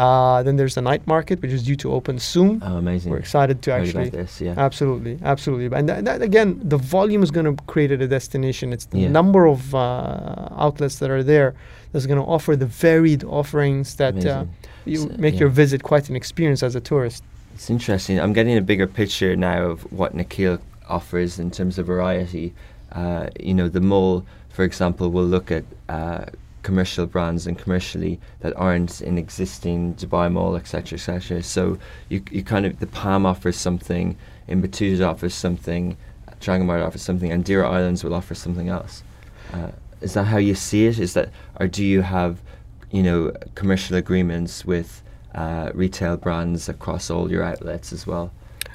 Uh, 0.00 0.42
then 0.46 0.56
there's 0.56 0.74
the 0.76 0.82
night 0.92 1.04
market, 1.14 1.36
which 1.42 1.52
is 1.58 1.62
due 1.70 1.76
to 1.76 1.92
open 1.98 2.18
soon. 2.18 2.52
oh, 2.66 2.76
amazing. 2.84 3.10
We're 3.12 3.18
excited 3.26 3.56
to 3.64 3.68
actually 3.72 4.08
about 4.08 4.18
this. 4.20 4.40
Yeah. 4.40 4.54
Absolutely, 4.56 5.14
absolutely. 5.32 5.66
And 5.78 5.86
that, 5.90 5.98
that 6.08 6.22
again, 6.30 6.48
the 6.74 6.78
volume 6.96 7.22
is 7.22 7.30
going 7.30 7.48
to 7.50 7.54
create 7.72 7.90
a 7.92 8.08
destination. 8.18 8.72
It's 8.72 8.86
the 8.94 9.00
Yeah. 9.00 9.08
number 9.20 9.42
of 9.54 9.60
uh, 9.74 10.64
outlets 10.66 10.96
that 11.00 11.10
are 11.16 11.24
there 11.34 11.50
that's 11.92 12.06
going 12.10 12.20
to 12.24 12.28
offer 12.36 12.52
the 12.56 12.70
varied 12.88 13.22
offerings 13.24 13.86
that 13.96 14.14
uh, 14.24 14.44
you 14.86 14.96
So, 14.98 15.08
make 15.18 15.34
yeah. 15.34 15.40
your 15.40 15.50
visit 15.62 15.82
quite 15.82 16.08
an 16.10 16.16
experience 16.16 16.62
as 16.68 16.74
a 16.74 16.80
tourist. 16.80 17.22
It's 17.54 17.68
interesting. 17.68 18.18
I'm 18.22 18.32
getting 18.32 18.56
a 18.56 18.62
bigger 18.72 18.86
picture 18.86 19.36
now 19.36 19.60
of 19.72 19.80
what 19.92 20.16
Nakheel 20.16 20.60
offers 20.88 21.38
in 21.38 21.50
terms 21.50 21.78
of 21.78 21.84
variety. 21.86 22.54
Uh, 23.00 23.26
you 23.48 23.54
know, 23.58 23.68
the 23.68 23.80
mall, 23.92 24.24
for 24.48 24.64
example, 24.64 25.06
will 25.10 25.26
look 25.36 25.50
at 25.58 25.64
uh, 25.88 26.24
commercial 26.62 27.06
brands 27.06 27.46
and 27.46 27.58
commercially 27.58 28.20
that 28.40 28.52
aren't 28.56 29.00
in 29.00 29.18
existing 29.18 29.94
Dubai 29.94 30.30
Mall, 30.30 30.56
etc., 30.56 30.96
etc. 30.96 31.42
So 31.42 31.78
you 32.08 32.22
you 32.30 32.42
kind 32.42 32.66
of 32.66 32.78
the 32.80 32.86
Palm 32.86 33.26
offers 33.26 33.56
something, 33.56 34.16
Ibn 34.48 34.62
Battuta 34.62 35.08
offers 35.08 35.34
something, 35.34 35.96
Dragonmart 36.40 36.86
offers 36.86 37.02
something, 37.02 37.30
and 37.30 37.44
Deira 37.44 37.68
Islands 37.70 38.02
will 38.04 38.14
offer 38.14 38.34
something 38.34 38.68
else. 38.68 39.02
Uh, 39.52 39.70
is 40.00 40.14
that 40.14 40.24
how 40.24 40.38
you 40.38 40.54
see 40.54 40.86
it? 40.86 40.98
Is 40.98 41.14
that, 41.14 41.30
or 41.58 41.66
do 41.66 41.84
you 41.84 42.02
have, 42.02 42.40
you 42.90 43.02
know, 43.02 43.32
commercial 43.54 43.96
agreements 43.96 44.64
with 44.64 45.02
uh, 45.34 45.70
retail 45.74 46.16
brands 46.16 46.68
across 46.68 47.10
all 47.10 47.30
your 47.30 47.42
outlets 47.42 47.92
as 47.92 48.06
well? 48.06 48.32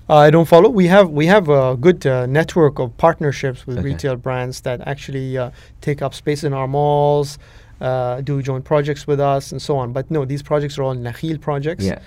Uh, 0.08 0.18
I 0.18 0.30
don't 0.30 0.46
follow. 0.46 0.70
We 0.70 0.86
have 0.86 1.10
we 1.10 1.26
have 1.26 1.50
a 1.50 1.76
good 1.76 2.06
uh, 2.06 2.28
network 2.28 2.78
of 2.78 2.96
partnerships 2.98 3.66
with 3.66 3.80
Okay. 3.80 3.90
retail 3.90 4.16
brands 4.16 4.62
that 4.62 4.82
actually 4.88 5.36
uh, 5.36 5.50
take 5.82 6.04
up 6.04 6.14
space 6.14 6.44
in 6.44 6.54
our 6.54 6.68
malls, 6.68 7.40
uh, 7.82 8.22
do 8.22 8.42
joint 8.42 8.66
projects 8.66 9.08
with 9.08 9.20
us, 9.20 9.52
and 9.52 9.62
so 9.62 9.78
on. 9.78 9.94
But 9.94 10.10
no, 10.10 10.26
these 10.26 10.44
projects 10.44 10.78
are 10.78 10.84
all 10.84 10.96
Nakheel 10.96 11.40
projects. 11.42 11.86
Yeah, 11.86 12.00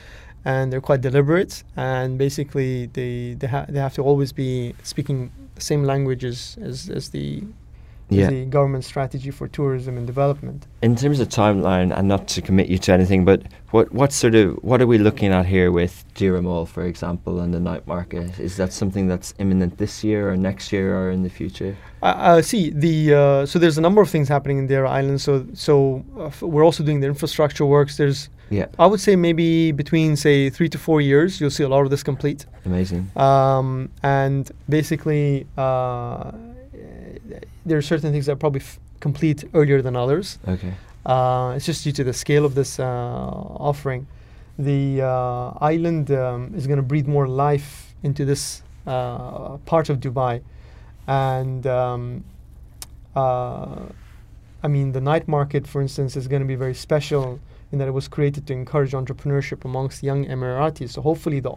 and 0.44 0.72
they're 0.72 0.80
quite 0.80 1.00
deliberate 1.00 1.64
and 1.76 2.16
basically 2.16 2.86
they 2.86 3.34
they, 3.34 3.46
ha- 3.48 3.66
they 3.68 3.80
have 3.80 3.94
to 3.94 4.02
always 4.02 4.32
be 4.32 4.74
speaking 4.84 5.30
the 5.56 5.60
same 5.60 5.82
language 5.82 6.24
as, 6.24 6.56
as, 6.62 6.88
as 6.88 7.10
the 7.10 7.42
yeah. 8.16 8.30
the 8.30 8.44
government 8.46 8.84
strategy 8.84 9.30
for 9.30 9.48
tourism 9.48 9.96
and 9.96 10.06
development. 10.06 10.66
In 10.82 10.96
terms 10.96 11.20
of 11.20 11.28
timeline, 11.28 11.96
and 11.96 12.08
not 12.08 12.28
to 12.28 12.42
commit 12.42 12.68
you 12.68 12.78
to 12.78 12.92
anything, 12.92 13.24
but 13.24 13.42
what 13.70 13.92
what 13.92 14.12
sort 14.12 14.34
of 14.34 14.56
what 14.62 14.80
are 14.80 14.86
we 14.86 14.98
looking 14.98 15.32
at 15.32 15.44
here 15.46 15.70
with 15.70 16.04
Deira 16.14 16.42
Mall, 16.42 16.64
for 16.66 16.84
example, 16.84 17.40
and 17.40 17.52
the 17.52 17.60
night 17.60 17.86
market? 17.86 18.38
Is 18.38 18.56
that 18.56 18.72
something 18.72 19.08
that's 19.08 19.34
imminent 19.38 19.76
this 19.78 20.02
year 20.02 20.30
or 20.30 20.36
next 20.36 20.72
year 20.72 20.96
or 20.98 21.10
in 21.10 21.22
the 21.22 21.30
future? 21.30 21.76
Uh, 22.02 22.06
uh, 22.06 22.42
see 22.42 22.70
the 22.70 23.14
uh, 23.14 23.46
so 23.46 23.58
there's 23.58 23.78
a 23.78 23.82
number 23.82 24.00
of 24.00 24.08
things 24.08 24.28
happening 24.28 24.58
in 24.58 24.66
their 24.68 24.86
island. 24.86 25.20
So 25.20 25.44
so 25.52 26.04
uh, 26.16 26.26
f- 26.26 26.42
we're 26.42 26.64
also 26.64 26.82
doing 26.84 27.00
the 27.00 27.08
infrastructure 27.08 27.66
works. 27.66 27.96
There's 27.96 28.30
Yeah, 28.50 28.66
I 28.78 28.86
would 28.86 29.00
say 29.00 29.16
maybe 29.16 29.72
between 29.72 30.16
say 30.16 30.48
three 30.50 30.68
to 30.70 30.78
four 30.78 31.00
years 31.02 31.38
you'll 31.40 31.50
see 31.50 31.64
a 31.64 31.68
lot 31.68 31.82
of 31.84 31.90
this 31.90 32.02
complete. 32.02 32.46
amazing. 32.64 33.10
Um, 33.16 33.90
and 34.02 34.50
basically 34.68 35.46
uh, 35.58 36.30
there 37.66 37.78
are 37.78 37.82
certain 37.82 38.12
things 38.12 38.26
that 38.26 38.38
probably 38.38 38.60
f- 38.60 38.78
complete 39.00 39.44
earlier 39.54 39.82
than 39.82 39.96
others. 39.96 40.38
Okay. 40.46 40.74
Uh, 41.06 41.54
it's 41.56 41.66
just 41.66 41.84
due 41.84 41.92
to 41.92 42.04
the 42.04 42.12
scale 42.12 42.44
of 42.44 42.54
this 42.54 42.78
uh, 42.78 42.84
offering. 42.84 44.06
The 44.58 45.02
uh, 45.02 45.52
island 45.60 46.10
um, 46.10 46.52
is 46.54 46.66
going 46.66 46.78
to 46.78 46.82
breathe 46.82 47.06
more 47.06 47.28
life 47.28 47.94
into 48.02 48.24
this 48.24 48.62
uh, 48.86 49.56
part 49.58 49.88
of 49.88 50.00
Dubai, 50.00 50.42
and 51.06 51.66
um, 51.66 52.24
uh, 53.14 53.86
I 54.62 54.68
mean 54.68 54.92
the 54.92 55.00
night 55.00 55.28
market, 55.28 55.66
for 55.66 55.80
instance, 55.80 56.16
is 56.16 56.26
going 56.26 56.42
to 56.42 56.48
be 56.48 56.56
very 56.56 56.74
special 56.74 57.38
in 57.70 57.78
that 57.78 57.86
it 57.86 57.92
was 57.92 58.08
created 58.08 58.46
to 58.46 58.52
encourage 58.52 58.92
entrepreneurship 58.92 59.64
amongst 59.64 60.02
young 60.02 60.24
Emiratis. 60.24 60.90
So 60.90 61.02
hopefully 61.02 61.40
the 61.40 61.52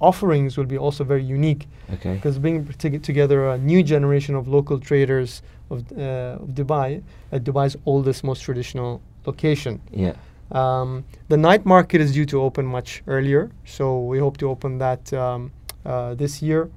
offerings 0.00 0.56
will 0.56 0.66
be 0.66 0.78
also 0.78 1.04
very 1.04 1.22
unique 1.22 1.68
Okay. 1.94 2.14
because 2.14 2.38
bringing 2.38 2.66
together 3.02 3.48
a 3.50 3.58
new 3.58 3.82
generation 3.82 4.34
of 4.34 4.48
local 4.48 4.78
traders 4.80 5.42
of, 5.70 5.84
uh, 5.92 6.42
of 6.42 6.48
Dubai 6.54 7.02
at 7.32 7.44
Dubai's 7.44 7.76
oldest, 7.86 8.24
most 8.24 8.40
traditional 8.42 9.00
location. 9.26 9.80
Yeah. 9.92 10.14
Um, 10.52 11.04
the 11.28 11.36
night 11.36 11.64
market 11.64 12.00
is 12.00 12.12
due 12.12 12.26
to 12.26 12.40
open 12.42 12.66
much 12.66 13.02
earlier, 13.06 13.50
so 13.64 14.00
we 14.00 14.18
hope 14.18 14.36
to 14.38 14.48
open 14.48 14.78
that 14.78 15.12
um, 15.12 15.52
uh, 15.86 16.14
this 16.14 16.42
year. 16.42 16.68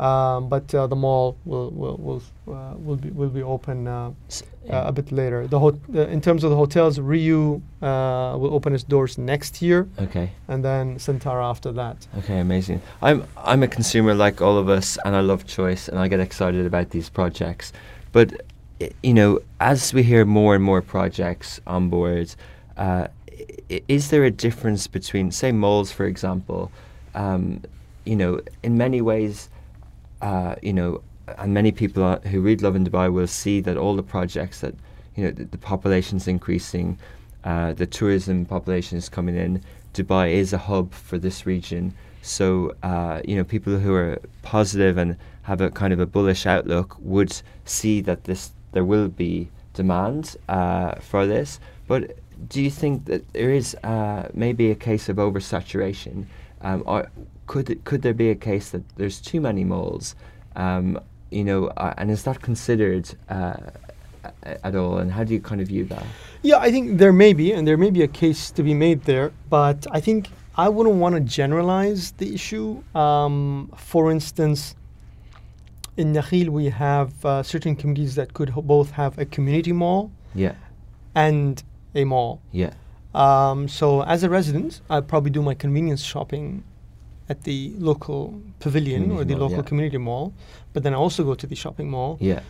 Um, 0.00 0.48
but 0.48 0.72
uh, 0.74 0.86
the 0.86 0.94
mall 0.94 1.36
will 1.44 1.70
will 1.70 1.96
will, 1.96 2.22
uh, 2.54 2.74
will 2.76 2.96
be 2.96 3.10
will 3.10 3.28
be 3.30 3.42
open 3.42 3.88
uh, 3.88 4.10
uh, 4.70 4.84
a 4.86 4.92
bit 4.92 5.10
later. 5.10 5.48
The 5.48 5.58
hot 5.58 5.74
uh, 5.92 6.06
in 6.06 6.20
terms 6.20 6.44
of 6.44 6.50
the 6.50 6.56
hotels, 6.56 6.98
Riu 7.00 7.60
uh, 7.82 8.38
will 8.38 8.54
open 8.54 8.74
its 8.74 8.84
doors 8.84 9.18
next 9.18 9.60
year, 9.60 9.88
Okay. 9.98 10.30
and 10.46 10.64
then 10.64 10.98
Centara 10.98 11.42
after 11.50 11.72
that. 11.72 12.06
Okay, 12.18 12.38
amazing. 12.38 12.80
I'm 13.02 13.24
I'm 13.36 13.64
a 13.64 13.68
consumer 13.68 14.14
like 14.14 14.40
all 14.40 14.56
of 14.56 14.68
us, 14.68 14.98
and 15.04 15.16
I 15.16 15.20
love 15.20 15.46
choice, 15.46 15.88
and 15.88 15.98
I 15.98 16.06
get 16.06 16.20
excited 16.20 16.64
about 16.64 16.90
these 16.90 17.10
projects. 17.10 17.72
But 18.12 18.32
you 19.02 19.14
know, 19.14 19.40
as 19.58 19.92
we 19.92 20.04
hear 20.04 20.24
more 20.24 20.54
and 20.54 20.62
more 20.62 20.80
projects 20.80 21.60
on 21.66 21.88
board, 21.88 22.34
uh, 22.76 23.08
is 23.88 24.10
there 24.10 24.24
a 24.24 24.30
difference 24.30 24.86
between, 24.86 25.32
say, 25.32 25.50
malls, 25.52 25.90
for 25.92 26.06
example? 26.06 26.70
Um, 27.14 27.62
you 28.04 28.16
know, 28.16 28.40
in 28.62 28.78
many 28.78 29.00
ways, 29.00 29.50
uh, 30.22 30.56
you 30.62 30.72
know, 30.72 31.02
and 31.38 31.52
many 31.52 31.72
people 31.72 32.02
are, 32.02 32.20
who 32.20 32.40
read 32.40 32.62
Lovin 32.62 32.84
Dubai 32.84 33.12
will 33.12 33.26
see 33.26 33.60
that 33.60 33.76
all 33.76 33.94
the 33.96 34.02
projects 34.02 34.60
that, 34.60 34.74
you 35.14 35.24
know, 35.24 35.30
the, 35.30 35.44
the 35.44 35.58
population's 35.58 36.26
increasing, 36.26 36.98
uh, 37.44 37.72
the 37.72 37.86
tourism 37.86 38.44
population 38.44 38.98
is 38.98 39.08
coming 39.08 39.36
in. 39.36 39.62
Dubai 39.94 40.32
is 40.32 40.52
a 40.52 40.58
hub 40.58 40.92
for 40.92 41.18
this 41.18 41.46
region. 41.46 41.94
So, 42.22 42.74
uh, 42.82 43.20
you 43.24 43.36
know, 43.36 43.44
people 43.44 43.78
who 43.78 43.94
are 43.94 44.20
positive 44.42 44.98
and 44.98 45.16
have 45.42 45.60
a 45.60 45.70
kind 45.70 45.92
of 45.92 46.00
a 46.00 46.06
bullish 46.06 46.46
outlook 46.46 46.96
would 47.00 47.40
see 47.64 48.00
that 48.02 48.24
this 48.24 48.52
there 48.72 48.84
will 48.84 49.08
be 49.08 49.48
demand 49.72 50.36
uh, 50.48 50.96
for 50.96 51.26
this. 51.26 51.58
But 51.86 52.18
do 52.48 52.62
you 52.62 52.70
think 52.70 53.06
that 53.06 53.32
there 53.32 53.50
is 53.50 53.74
uh, 53.76 54.28
maybe 54.34 54.70
a 54.70 54.74
case 54.74 55.08
of 55.08 55.16
oversaturation, 55.16 56.26
um, 56.62 56.82
or 56.86 57.10
could 57.46 57.82
could 57.84 58.02
there 58.02 58.14
be 58.14 58.30
a 58.30 58.34
case 58.34 58.70
that 58.70 58.82
there's 58.96 59.20
too 59.20 59.40
many 59.40 59.64
malls? 59.64 60.14
Um, 60.56 60.98
you 61.30 61.44
know, 61.44 61.66
uh, 61.76 61.94
and 61.98 62.10
is 62.10 62.22
that 62.24 62.40
considered 62.42 63.08
uh, 63.28 63.54
at 64.64 64.74
all? 64.74 64.98
And 64.98 65.12
how 65.12 65.24
do 65.24 65.34
you 65.34 65.40
kind 65.40 65.60
of 65.60 65.68
view 65.68 65.84
that? 65.86 66.04
Yeah, 66.42 66.56
I 66.58 66.70
think 66.70 66.98
there 66.98 67.12
may 67.12 67.32
be, 67.32 67.52
and 67.52 67.66
there 67.66 67.76
may 67.76 67.90
be 67.90 68.02
a 68.02 68.08
case 68.08 68.50
to 68.52 68.62
be 68.62 68.74
made 68.74 69.04
there, 69.04 69.32
but 69.50 69.86
I 69.90 70.00
think 70.00 70.28
I 70.56 70.68
wouldn't 70.68 70.96
want 70.96 71.14
to 71.14 71.20
generalize 71.20 72.12
the 72.12 72.34
issue. 72.34 72.82
Um, 72.94 73.70
for 73.76 74.10
instance, 74.10 74.74
in 75.96 76.12
Nakheel, 76.12 76.48
we 76.48 76.66
have 76.70 77.24
uh, 77.24 77.42
certain 77.42 77.76
communities 77.76 78.14
that 78.14 78.32
could 78.34 78.48
ho- 78.50 78.62
both 78.62 78.90
have 78.92 79.18
a 79.18 79.24
community 79.24 79.72
mall 79.72 80.10
Yeah, 80.34 80.54
and 81.14 81.62
a 81.94 82.04
mall. 82.04 82.40
yeah, 82.52 82.72
Um, 83.14 83.68
so, 83.68 84.02
as 84.02 84.22
a 84.22 84.28
resident, 84.28 84.80
I 84.90 85.00
probably 85.00 85.30
do 85.30 85.42
my 85.42 85.54
convenience 85.54 86.02
shopping 86.02 86.62
at 87.28 87.42
the 87.44 87.72
local 87.78 88.40
pavilion 88.60 89.10
or 89.10 89.24
the 89.24 89.34
mall, 89.34 89.42
local 89.48 89.56
yeah. 89.58 89.62
community 89.68 89.98
mall, 89.98 90.32
but 90.72 90.82
then 90.82 90.92
I 90.94 90.96
also 90.96 91.24
go 91.24 91.34
to 91.34 91.46
the 91.46 91.54
shopping 91.56 91.90
mall 91.90 92.16
yeah, 92.20 92.40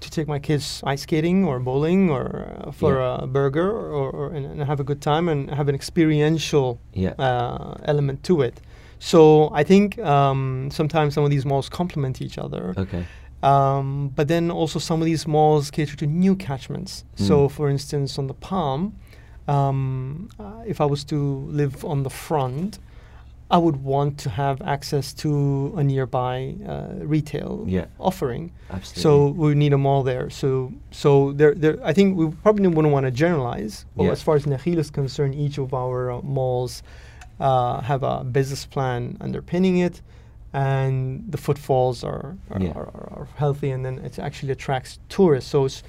to 0.00 0.10
take 0.10 0.26
my 0.28 0.38
kids 0.38 0.82
ice 0.86 1.02
skating 1.02 1.44
or 1.44 1.58
bowling 1.60 2.08
or 2.10 2.24
uh, 2.66 2.70
for 2.72 2.94
Yeah. 3.00 3.24
a 3.24 3.26
burger 3.26 3.70
or, 3.70 4.10
or 4.10 4.32
and, 4.34 4.46
and 4.46 4.62
have 4.62 4.80
a 4.80 4.84
good 4.84 5.00
time 5.02 5.28
and 5.28 5.50
have 5.50 5.68
an 5.68 5.74
experiential 5.74 6.78
yeah, 6.94 7.10
uh, 7.18 7.74
element 7.84 8.22
to 8.24 8.40
it. 8.42 8.60
So 8.98 9.50
I 9.52 9.62
think 9.62 9.98
um, 9.98 10.70
sometimes 10.72 11.14
some 11.14 11.24
of 11.24 11.30
these 11.30 11.44
malls 11.44 11.68
complement 11.68 12.20
each 12.22 12.38
other. 12.38 12.74
Okay. 12.78 13.04
Um, 13.42 14.08
but 14.16 14.26
then 14.28 14.50
also 14.50 14.78
some 14.78 15.00
of 15.02 15.06
these 15.06 15.26
malls 15.26 15.70
cater 15.70 15.96
to 15.96 16.06
new 16.06 16.34
catchments. 16.34 17.04
So, 17.14 17.46
Mm. 17.46 17.50
for 17.52 17.68
instance, 17.70 18.18
on 18.18 18.26
the 18.26 18.34
Palm, 18.34 18.94
um, 19.48 20.28
uh, 20.38 20.62
if 20.66 20.80
I 20.80 20.84
was 20.84 21.04
to 21.04 21.16
live 21.50 21.84
on 21.84 22.02
the 22.02 22.10
front, 22.10 22.78
I 23.50 23.56
would 23.56 23.82
want 23.82 24.18
to 24.18 24.28
have 24.30 24.60
access 24.60 25.14
to 25.14 25.72
a 25.76 25.82
nearby 25.82 26.54
uh, 26.66 27.04
retail 27.14 27.64
Yeah. 27.66 27.86
offering. 27.98 28.52
Absolutely. 28.70 29.02
So 29.02 29.28
we 29.28 29.54
need 29.54 29.72
a 29.72 29.78
mall 29.78 30.02
there. 30.02 30.28
So 30.30 30.72
so 30.90 31.32
there, 31.32 31.54
there 31.54 31.78
I 31.82 31.94
think 31.94 32.16
we 32.18 32.28
probably 32.42 32.68
wouldn't 32.68 32.92
want 32.92 33.06
to 33.06 33.10
generalize. 33.10 33.86
But 33.96 34.04
Yeah. 34.04 34.12
as 34.12 34.22
far 34.22 34.36
as 34.36 34.44
Nakheel 34.44 34.76
is 34.78 34.90
concerned, 34.90 35.34
each 35.34 35.56
of 35.58 35.72
our 35.72 36.10
uh, 36.10 36.20
malls 36.22 36.82
uh, 37.40 37.80
have 37.80 38.02
a 38.02 38.22
business 38.24 38.66
plan 38.66 39.16
underpinning 39.20 39.78
it, 39.78 40.02
and 40.52 41.24
the 41.32 41.38
footfalls 41.38 42.04
are 42.04 42.36
are, 42.50 42.60
Yeah. 42.60 42.72
are, 42.74 42.88
are, 42.98 43.08
are 43.20 43.28
healthy, 43.36 43.70
and 43.70 43.82
then 43.84 43.98
it 44.04 44.18
actually 44.18 44.52
attracts 44.52 44.98
tourists. 45.08 45.50
So 45.50 45.64
it's, 45.64 45.82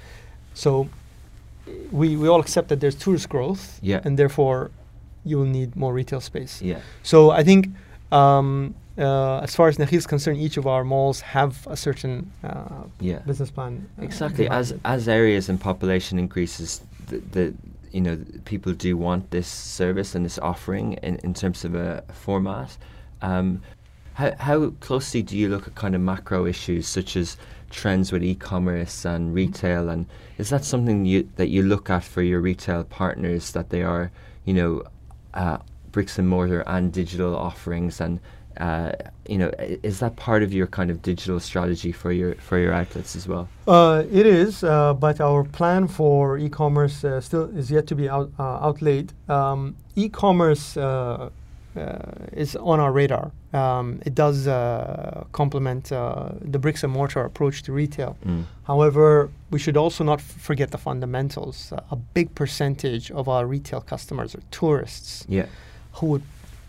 so 0.54 0.88
we 1.92 2.16
we 2.16 2.28
all 2.28 2.40
accept 2.40 2.68
that 2.68 2.80
there's 2.80 2.94
tourist 2.96 3.28
growth, 3.28 3.78
Yeah. 3.82 4.00
and 4.04 4.18
therefore 4.18 4.70
you 5.24 5.38
will 5.38 5.46
need 5.58 5.76
more 5.76 5.92
retail 5.92 6.20
space. 6.20 6.62
yeah. 6.62 6.78
So 7.02 7.30
I 7.30 7.42
think, 7.44 7.68
um, 8.10 8.74
uh, 8.98 9.38
as 9.42 9.54
far 9.54 9.68
as 9.68 9.76
Nakheel 9.76 9.98
is 9.98 10.06
concerned, 10.06 10.38
each 10.38 10.56
of 10.56 10.66
our 10.66 10.84
malls 10.84 11.20
have 11.20 11.66
a 11.66 11.76
certain 11.76 12.30
uh, 12.44 12.84
Yeah. 13.00 13.18
business 13.26 13.50
plan. 13.50 13.86
uh, 13.98 14.04
Exactly. 14.04 14.48
As 14.48 14.74
as 14.84 15.08
areas 15.08 15.48
and 15.48 15.60
population 15.60 16.18
increases, 16.18 16.80
the, 17.08 17.18
the 17.32 17.54
you 17.92 18.00
know 18.00 18.16
th- 18.16 18.44
people 18.44 18.72
do 18.72 18.96
want 18.96 19.30
this 19.30 19.46
service 19.48 20.14
and 20.16 20.24
this 20.24 20.38
offering 20.38 20.94
in, 21.02 21.16
in 21.24 21.34
terms 21.34 21.64
of 21.64 21.74
a 21.74 22.02
format. 22.12 22.76
Um, 23.22 23.60
how 24.14 24.32
how 24.38 24.70
closely 24.80 25.22
do 25.22 25.36
you 25.36 25.48
look 25.50 25.66
at 25.68 25.74
kind 25.74 25.94
of 25.94 26.00
macro 26.00 26.46
issues 26.46 26.86
such 26.88 27.16
as 27.16 27.36
trends 27.70 28.12
with 28.12 28.22
e-commerce 28.22 29.04
and 29.04 29.32
retail, 29.34 29.88
and 29.88 30.06
is 30.38 30.50
that 30.50 30.64
something 30.64 31.04
you 31.04 31.28
that 31.36 31.48
you 31.48 31.62
look 31.62 31.88
at 31.90 32.04
for 32.04 32.22
your 32.22 32.40
retail 32.40 32.84
partners 32.84 33.52
that 33.52 33.70
they 33.70 33.82
are 33.82 34.10
you 34.44 34.54
know 34.54 34.82
uh, 35.34 35.58
bricks 35.92 36.18
and 36.18 36.28
mortar 36.28 36.60
and 36.66 36.92
digital 36.92 37.36
offerings 37.36 38.00
and 38.00 38.20
uh, 38.56 38.92
you 39.26 39.38
know, 39.38 39.50
is 39.58 40.00
that 40.00 40.16
part 40.16 40.42
of 40.42 40.52
your 40.52 40.66
kind 40.66 40.90
of 40.90 41.00
digital 41.02 41.40
strategy 41.40 41.92
for 41.92 42.12
your 42.12 42.34
for 42.34 42.58
your 42.58 42.72
outlets 42.72 43.16
as 43.16 43.26
well? 43.26 43.48
Uh, 43.66 44.04
it 44.10 44.26
is, 44.26 44.64
uh, 44.64 44.92
but 44.92 45.20
our 45.20 45.44
plan 45.44 45.86
for 45.86 46.36
e-commerce 46.36 47.04
uh, 47.04 47.20
still 47.20 47.44
is 47.56 47.70
yet 47.70 47.86
to 47.86 47.94
be 47.94 48.08
out, 48.08 48.30
uh, 48.38 48.66
outlaid. 48.66 49.12
Um, 49.28 49.76
e-commerce 49.96 50.76
is 52.32 52.56
on 52.56 52.80
our 52.80 52.92
radar. 52.92 53.30
Um, 53.52 54.00
it 54.04 54.14
does 54.14 54.46
uh, 54.46 55.24
complement 55.32 55.92
uh, 55.92 56.30
the 56.40 56.58
bricks 56.58 56.82
and 56.84 56.92
mortar 56.92 57.24
approach 57.24 57.62
to 57.64 57.72
retail. 57.72 58.16
Mm. 58.24 58.44
However, 58.64 59.30
we 59.50 59.58
should 59.58 59.76
also 59.76 60.04
not 60.04 60.20
forget 60.20 60.70
the 60.70 60.78
fundamentals. 60.78 61.72
Uh, 61.72 61.80
a 61.90 61.96
big 61.96 62.34
percentage 62.34 63.10
of 63.10 63.28
our 63.28 63.46
retail 63.46 63.80
customers 63.80 64.34
are 64.34 64.42
tourists 64.50 65.24
Yeah. 65.28 65.46
who 65.94 66.06
would, 66.06 66.22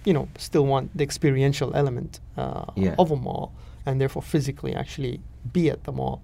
you 0.06 0.14
know, 0.14 0.28
still 0.38 0.66
want 0.66 0.96
the 0.98 1.04
experiential 1.04 1.72
element 1.76 2.20
uh, 2.38 2.66
Yeah. 2.76 2.96
of 2.98 3.12
a 3.12 3.16
mall 3.16 3.52
and 3.86 4.00
therefore 4.00 4.22
physically 4.22 4.76
actually 4.76 5.20
be 5.54 5.70
at 5.72 5.84
the 5.84 5.92
mall. 5.92 6.22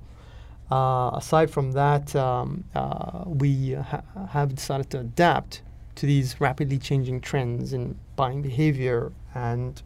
Uh, 0.70 1.12
aside 1.16 1.50
from 1.50 1.72
that, 1.72 2.16
um, 2.16 2.64
uh, 2.76 3.24
we 3.26 3.74
ha- 3.74 4.02
have 4.32 4.54
decided 4.54 4.90
to 4.90 5.00
adapt 5.00 5.62
to 5.96 6.06
these 6.06 6.40
rapidly 6.42 6.78
changing 6.78 7.22
trends 7.22 7.74
in 7.74 7.96
buying 8.18 8.42
behavior. 8.42 9.14
And 9.34 9.82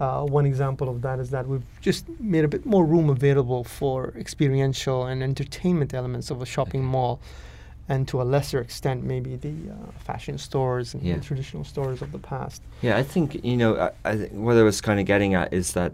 uh, 0.00 0.24
one 0.24 0.44
example 0.46 0.88
of 0.88 1.02
that 1.02 1.20
is 1.20 1.30
that 1.30 1.46
we've 1.46 1.62
just 1.80 2.08
made 2.18 2.44
a 2.44 2.48
bit 2.48 2.66
more 2.66 2.84
room 2.84 3.08
available 3.08 3.62
for 3.62 4.12
experiential 4.18 5.06
and 5.06 5.22
entertainment 5.22 5.94
elements 5.94 6.30
of 6.32 6.42
a 6.42 6.46
shopping 6.46 6.80
Okay. 6.80 6.90
mall. 6.90 7.20
And 7.88 8.08
to 8.08 8.20
a 8.20 8.24
lesser 8.24 8.58
extent, 8.60 9.04
maybe 9.04 9.36
the 9.36 9.54
uh, 9.70 9.74
fashion 10.08 10.38
stores 10.38 10.92
and 10.92 11.02
Yeah. 11.04 11.14
the 11.18 11.24
traditional 11.24 11.62
stores 11.62 12.02
of 12.02 12.10
the 12.10 12.18
past. 12.18 12.60
Yeah, 12.82 12.96
I 12.98 13.04
think 13.04 13.26
you 13.44 13.56
know. 13.56 13.76
I, 13.86 13.90
I 14.10 14.16
think 14.16 14.32
what 14.32 14.56
I 14.56 14.64
was 14.64 14.80
kind 14.80 14.98
of 14.98 15.06
getting 15.06 15.34
at 15.34 15.52
is 15.52 15.72
that 15.74 15.92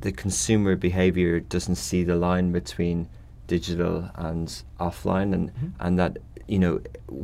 the 0.00 0.12
consumer 0.12 0.76
behavior 0.76 1.40
doesn't 1.40 1.74
see 1.88 2.04
the 2.04 2.14
line 2.14 2.52
between 2.52 3.08
digital 3.48 4.08
and 4.14 4.46
offline, 4.78 5.34
and 5.34 5.50
Mhm. 5.50 5.72
and 5.80 5.98
that 5.98 6.12
you 6.46 6.60
know 6.60 6.74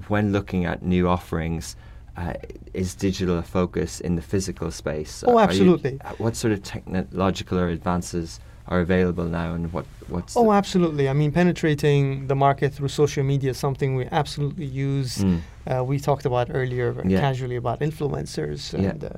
when 0.09 0.33
looking 0.33 0.65
at 0.67 0.83
new 0.83 1.07
offerings. 1.09 1.77
Uh, 2.19 2.33
is 2.75 2.95
digital 2.97 3.39
a 3.39 3.43
focus 3.43 4.01
in 4.01 4.17
the 4.17 4.23
physical 4.23 4.71
space? 4.73 5.23
Oh, 5.27 5.31
Are 5.31 5.35
you- 5.35 5.39
absolutely. 5.49 5.99
uh, 6.05 6.13
what 6.19 6.35
sort 6.35 6.53
of 6.53 6.61
technological 6.65 7.59
advances 7.59 8.41
are 8.67 8.81
available 8.81 9.25
now, 9.25 9.55
and 9.55 9.73
what 9.73 9.87
what's? 10.09 10.37
Oh, 10.37 10.51
absolutely. 10.53 11.09
I 11.09 11.13
mean, 11.13 11.31
penetrating 11.33 12.27
the 12.27 12.35
market 12.35 12.75
through 12.75 12.89
social 12.89 13.23
media 13.23 13.51
is 13.53 13.57
something 13.59 13.95
we 13.95 14.07
absolutely 14.11 14.67
use. 14.67 15.19
Mm, 15.19 15.41
Uh, 15.71 15.85
we 15.85 15.97
talked 16.01 16.27
about 16.27 16.47
earlier 16.61 16.89
Yeah. 17.07 17.21
casually 17.21 17.57
about 17.65 17.79
influencers 17.81 18.61
Yeah. 18.73 18.91
and 18.91 19.05
uh, 19.05 19.11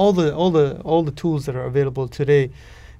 all 0.00 0.12
the 0.20 0.34
all 0.40 0.50
the 0.58 0.66
all 0.90 1.02
the 1.10 1.16
tools 1.22 1.44
that 1.46 1.54
are 1.60 1.66
available 1.74 2.06
today 2.08 2.44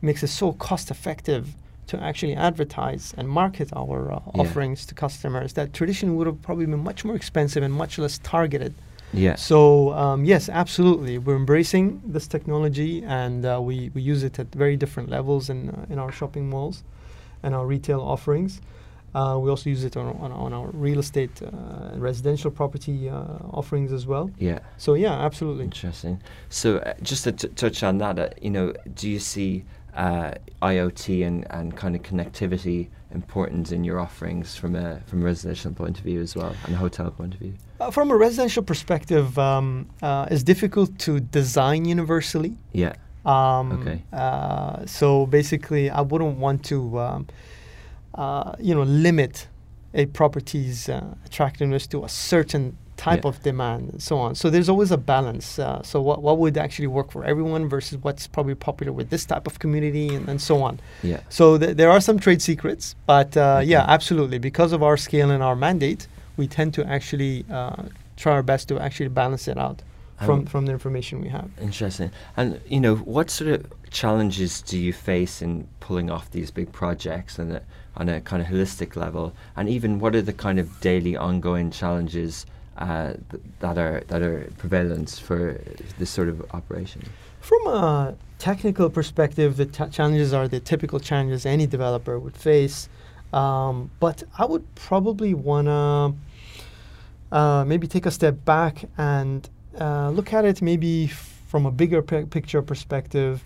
makes 0.09 0.23
it 0.23 0.31
so 0.41 0.53
cost 0.69 0.91
effective 0.97 1.45
to 1.91 1.95
actually 2.09 2.37
advertise 2.49 3.05
and 3.19 3.27
market 3.43 3.69
our 3.83 3.99
uh, 4.13 4.15
Yeah. 4.17 4.43
offerings 4.43 4.87
to 4.89 4.95
customers 4.95 5.51
that 5.59 5.67
traditionally 5.79 6.15
would 6.19 6.29
have 6.33 6.41
probably 6.49 6.67
been 6.67 6.85
much 6.91 7.01
more 7.07 7.17
expensive 7.17 7.63
and 7.67 7.73
much 7.75 7.99
less 7.99 8.17
targeted. 8.35 8.73
Yeah. 9.15 9.37
So 9.37 9.93
um, 9.93 10.25
yes, 10.25 10.49
absolutely, 10.49 11.19
we're 11.19 11.37
embracing 11.37 12.03
this 12.05 12.27
technology 12.27 13.03
and 13.05 13.45
uh, 13.47 13.61
we, 13.61 13.91
we 13.95 14.03
use 14.03 14.23
it 14.23 14.39
at 14.39 14.55
very 14.55 14.77
different 14.77 15.09
levels 15.09 15.49
in 15.51 15.71
uh, 15.71 15.87
in 15.89 15.99
our 15.99 16.13
shopping 16.13 16.49
malls 16.49 16.83
and 17.43 17.55
our 17.55 17.67
retail 17.67 18.01
offerings. 18.01 18.61
Uh, 19.15 19.39
we 19.39 19.49
also 19.49 19.71
use 19.71 19.85
it 19.85 19.97
on, 19.97 20.09
on, 20.09 20.33
on 20.33 20.53
our 20.53 20.67
real 20.73 20.99
estate 20.99 21.41
uh, 21.41 21.93
and 21.93 22.03
residential 22.03 22.51
property 22.51 23.09
uh, 23.09 23.15
offerings 23.53 23.93
as 23.93 24.07
well. 24.07 24.29
yeah. 24.39 24.59
So 24.77 24.95
yeah, 24.95 25.13
absolutely. 25.13 25.65
Interesting. 25.65 26.21
So, 26.49 26.79
uh, 26.79 26.95
just 27.01 27.23
to 27.25 27.33
t- 27.33 27.49
touch 27.49 27.85
on 27.85 27.99
that, 27.99 28.19
uh, 28.19 28.31
you 28.43 28.51
know, 28.51 28.73
do 28.93 29.09
you 29.09 29.21
see 29.21 29.65
uh, 29.95 30.33
IoT 30.63 31.25
and, 31.25 31.47
and 31.51 31.77
kind 31.77 31.95
of 31.95 32.03
connectivity 32.03 32.89
important 33.15 33.73
in 33.73 33.85
your 33.85 33.99
offerings 34.01 34.57
from 34.57 34.75
a 34.75 35.01
from 35.07 35.23
a 35.23 35.25
residential 35.25 35.73
point 35.73 35.99
of 35.99 36.05
view 36.05 36.21
as 36.21 36.35
well, 36.37 36.55
and 36.65 36.75
a 36.75 36.79
hotel 36.79 37.11
point 37.11 37.35
of 37.35 37.41
view? 37.41 37.55
Uh, 37.81 37.91
from 37.91 38.11
a 38.11 38.17
residential 38.17 38.63
perspective, 38.63 39.39
um, 39.39 39.87
uh, 40.03 40.27
it's 40.31 40.43
difficult 40.43 40.99
to 40.99 41.21
design 41.21 41.85
universally. 41.85 42.57
Yeah. 42.73 42.95
Um, 43.25 43.73
Okay. 43.81 44.03
Uh, 44.13 44.85
so 44.87 45.27
basically, 45.27 45.91
I 45.91 46.01
wouldn't 46.03 46.39
want 46.39 46.65
to, 46.67 46.99
um, 46.99 47.27
uh, 48.15 48.53
you 48.61 48.75
know, 48.75 48.83
limit 48.83 49.49
a 49.95 50.07
property's 50.07 50.89
uh, 50.89 51.15
attractiveness 51.25 51.87
to 51.89 52.05
a 52.05 52.09
certain 52.09 52.77
type 52.97 53.25
Yeah. 53.25 53.31
of 53.31 53.43
demand 53.43 53.91
and 53.93 54.01
so 54.03 54.19
on. 54.19 54.35
So 54.35 54.51
there's 54.51 54.69
always 54.69 54.91
a 54.93 54.97
balance. 54.97 55.59
Uh, 55.59 55.83
so 55.83 56.01
what 56.01 56.23
what 56.23 56.39
would 56.39 56.57
actually 56.57 56.87
work 56.87 57.11
for 57.11 57.25
everyone 57.25 57.69
versus 57.69 57.99
what's 58.03 58.27
probably 58.27 58.55
popular 58.55 58.93
with 58.93 59.11
this 59.11 59.25
type 59.25 59.47
of 59.47 59.59
community 59.59 60.15
and, 60.15 60.29
and 60.29 60.41
so 60.41 60.63
on. 60.63 60.79
Yeah. 61.03 61.21
So 61.29 61.59
th- 61.59 61.77
there 61.77 61.91
are 61.91 62.01
some 62.01 62.19
trade 62.19 62.41
secrets, 62.41 62.95
but 63.07 63.37
uh, 63.37 63.61
yeah, 63.65 63.85
absolutely. 63.89 64.39
Because 64.39 64.73
of 64.73 64.83
our 64.83 64.97
scale 64.97 65.31
and 65.31 65.43
our 65.43 65.57
mandate, 65.57 66.07
we 66.37 66.47
tend 66.47 66.73
to 66.75 66.85
actually 66.87 67.45
uh, 67.51 67.83
try 68.17 68.33
our 68.33 68.43
best 68.43 68.69
to 68.69 68.79
actually 68.79 69.09
balance 69.09 69.49
it 69.49 69.59
out 69.59 69.83
from 70.25 70.41
Um, 70.41 70.47
from 70.47 70.67
the 70.67 70.73
information 70.73 71.21
we 71.21 71.29
have. 71.31 71.49
Interesting. 71.61 72.11
And 72.37 72.61
you 72.69 72.81
know, 72.81 72.95
what 72.97 73.31
sort 73.31 73.51
of 73.51 73.67
challenges 73.91 74.63
do 74.63 74.79
you 74.79 74.93
face 74.93 75.43
in 75.43 75.67
pulling 75.81 76.11
off 76.11 76.31
these 76.31 76.53
big 76.53 76.71
projects 76.73 77.39
and 77.41 77.61
on 77.97 78.09
a 78.09 78.21
kind 78.21 78.41
of 78.43 78.49
holistic 78.49 78.95
level? 78.97 79.33
And 79.57 79.69
even 79.69 79.99
what 80.01 80.15
are 80.15 80.23
the 80.23 80.33
kind 80.33 80.59
of 80.61 80.67
daily 80.81 81.17
ongoing 81.17 81.71
challenges 81.73 82.47
uh, 82.79 83.15
th- 83.31 83.43
that 83.61 83.79
are 83.79 84.03
that 84.09 84.23
are 84.23 84.51
prevalent 84.59 85.11
for 85.11 85.61
this 85.99 86.11
sort 86.11 86.29
of 86.29 86.45
operation? 86.53 87.03
From 87.41 87.67
a 87.67 88.15
technical 88.39 88.89
perspective, 88.91 89.57
the 89.57 89.67
ta 89.67 89.89
challenges 89.89 90.33
are 90.33 90.49
the 90.49 90.61
typical 90.61 90.99
challenges 90.99 91.47
any 91.47 91.67
developer 91.67 92.19
would 92.19 92.37
face. 92.37 92.89
Um, 93.33 93.91
but 93.99 94.23
I 94.39 94.45
would 94.45 94.65
probably 94.77 95.35
want 95.35 95.67
to 95.67 97.37
uh, 97.37 97.65
maybe 97.65 97.89
take 97.89 98.07
a 98.07 98.11
step 98.11 98.45
back 98.45 98.85
and 98.97 99.49
uh, 99.81 100.11
look 100.11 100.33
at 100.33 100.45
it 100.45 100.63
maybe 100.63 101.09
from 101.09 101.67
a 101.67 101.71
bigger 101.71 102.01
pi- 102.01 102.25
picture 102.25 102.63
perspective. 102.63 103.43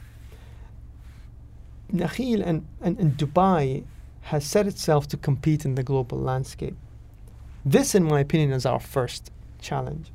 Nakheel 1.93 2.43
and, 2.45 2.67
and, 2.83 2.99
and 2.99 3.17
Dubai 3.17 3.85
has 4.23 4.45
set 4.45 4.67
itself 4.67 5.09
to 5.09 5.17
compete 5.17 5.65
in 5.65 5.75
the 5.75 5.83
global 5.83 6.19
landscape. 6.19 6.77
This, 7.65 7.95
in 7.95 8.05
my 8.05 8.21
opinion, 8.21 8.53
is 8.53 8.65
our 8.67 8.81
first 8.81 9.31
challenge. 9.61 10.11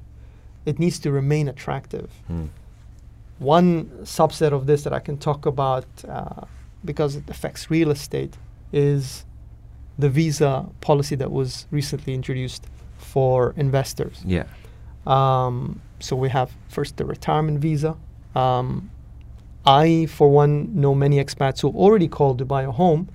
It 0.66 0.80
needs 0.80 1.00
to 1.00 1.12
remain 1.12 1.48
attractive. 1.48 2.12
Hmm. 2.28 2.46
One 3.40 3.86
subset 4.04 4.54
of 4.54 4.66
this 4.66 4.84
that 4.84 4.94
I 4.94 5.00
can 5.00 5.18
talk 5.18 5.46
about 5.46 5.86
uh, 6.08 6.46
because 6.86 7.16
it 7.16 7.30
affects 7.30 7.70
real 7.70 7.92
estate 7.92 8.38
is 8.72 9.26
the 10.00 10.10
visa 10.10 10.66
policy 10.82 11.16
that 11.16 11.32
was 11.32 11.68
recently 11.72 12.14
introduced 12.14 12.66
for 12.98 13.54
investors. 13.58 14.22
Yeah. 14.26 14.46
Um, 15.06 15.82
so 16.00 16.16
we 16.16 16.30
have 16.30 16.52
first 16.70 16.98
the 16.98 17.06
retirement 17.06 17.60
visa. 17.60 17.96
Um, 18.36 18.90
I, 19.66 20.08
for 20.08 20.30
one, 20.30 20.76
know 20.80 20.96
many 20.96 21.24
expats 21.24 21.62
who 21.62 21.70
already 21.70 22.08
call 22.08 22.36
Dubai 22.36 22.68
a 22.68 22.72
home, 22.72 23.10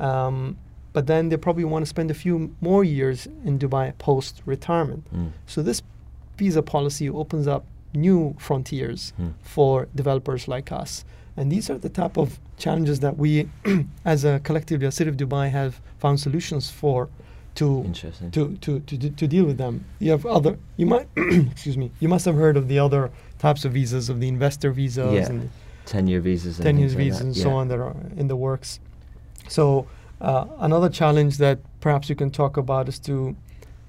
um, 0.00 0.56
but 0.92 1.06
then 1.06 1.28
they 1.28 1.36
probably 1.36 1.64
want 1.64 1.82
to 1.82 1.86
spend 1.86 2.10
a 2.10 2.14
few 2.14 2.54
more 2.60 2.84
years 2.84 3.26
in 3.44 3.58
Dubai 3.58 3.96
post 3.98 4.42
retirement. 4.46 5.06
Mm. 5.14 5.32
So 5.46 5.62
this 5.62 5.82
visa 6.36 6.62
policy 6.62 7.08
opens 7.08 7.46
up 7.46 7.64
new 7.94 8.34
frontiers 8.38 9.12
Mm. 9.20 9.32
for 9.42 9.88
developers 9.94 10.48
like 10.48 10.70
us. 10.72 11.04
And 11.36 11.52
these 11.52 11.70
are 11.70 11.78
the 11.78 11.88
type 11.88 12.16
of 12.16 12.40
challenges 12.56 13.00
that 13.00 13.16
we, 13.16 13.48
as 14.04 14.24
a 14.24 14.40
collectively, 14.40 14.86
a 14.86 14.90
city 14.90 15.08
of 15.08 15.16
Dubai, 15.16 15.50
have 15.50 15.80
found 15.98 16.20
solutions 16.20 16.68
for 16.70 17.08
to 17.54 17.90
to, 18.32 18.56
to, 18.60 18.80
to, 18.80 19.10
to, 19.10 19.26
deal 19.26 19.44
with 19.44 19.58
them. 19.58 19.84
You 19.98 20.12
have 20.12 20.24
other, 20.26 20.58
you 20.76 20.86
might, 20.86 21.08
excuse 21.16 21.76
me, 21.76 21.90
you 21.98 22.08
must 22.08 22.24
have 22.24 22.36
heard 22.36 22.56
of 22.56 22.68
the 22.68 22.78
other 22.78 23.10
types 23.38 23.64
of 23.64 23.72
visas, 23.72 24.08
of 24.08 24.20
the 24.20 24.28
investor 24.28 24.70
visas 24.70 25.12
Yeah, 25.12 25.26
and 25.26 25.50
10 25.86 26.06
year 26.06 26.20
visas 26.20 26.58
and 26.58 26.64
10 26.64 26.78
years 26.78 26.94
things 26.94 26.98
like 26.98 27.04
visas 27.04 27.20
and 27.20 27.36
yeah. 27.36 27.42
so 27.42 27.50
on 27.50 27.68
that 27.68 27.78
are 27.78 27.96
in 28.16 28.28
the 28.28 28.36
works. 28.36 28.80
So, 29.48 29.86
uh, 30.20 30.46
another 30.58 30.88
challenge 30.88 31.38
that 31.38 31.58
perhaps 31.80 32.08
you 32.08 32.16
can 32.16 32.30
talk 32.30 32.56
about 32.56 32.88
is 32.88 32.98
to 33.00 33.36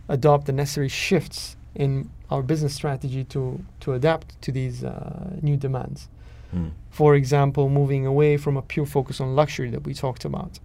adopt 0.07 0.45
the 0.45 0.51
necessary 0.51 0.89
shifts 0.89 1.55
in 1.75 2.09
our 2.29 2.41
business 2.43 2.73
strategy 2.73 3.23
to, 3.23 3.63
to 3.79 3.93
adapt 3.93 4.39
to 4.41 4.51
these 4.51 4.83
uh, 4.83 5.29
new 5.41 5.57
demands. 5.57 6.09
Mm. 6.53 6.71
For 6.89 7.15
example, 7.15 7.69
moving 7.69 8.05
away 8.05 8.37
from 8.37 8.57
a 8.57 8.61
pure 8.61 8.85
focus 8.85 9.21
on 9.21 9.35
luxury 9.35 9.69
that 9.71 9.83
we 9.83 9.93
talked 9.93 10.25
about 10.25 10.59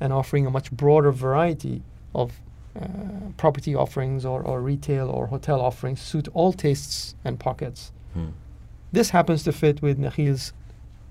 and 0.00 0.12
offering 0.12 0.46
a 0.46 0.50
much 0.50 0.70
broader 0.70 1.10
variety 1.10 1.82
of 2.14 2.32
uh, 2.80 2.86
property 3.36 3.74
offerings 3.74 4.24
or, 4.24 4.42
or 4.42 4.60
retail 4.60 5.08
or 5.08 5.26
hotel 5.26 5.60
offerings 5.60 6.00
suit 6.00 6.28
all 6.32 6.52
tastes 6.52 7.14
and 7.24 7.38
pockets. 7.38 7.92
Mm. 8.16 8.32
This 8.92 9.10
happens 9.10 9.42
to 9.44 9.52
fit 9.52 9.82
with 9.82 9.98
Nakheel's 9.98 10.52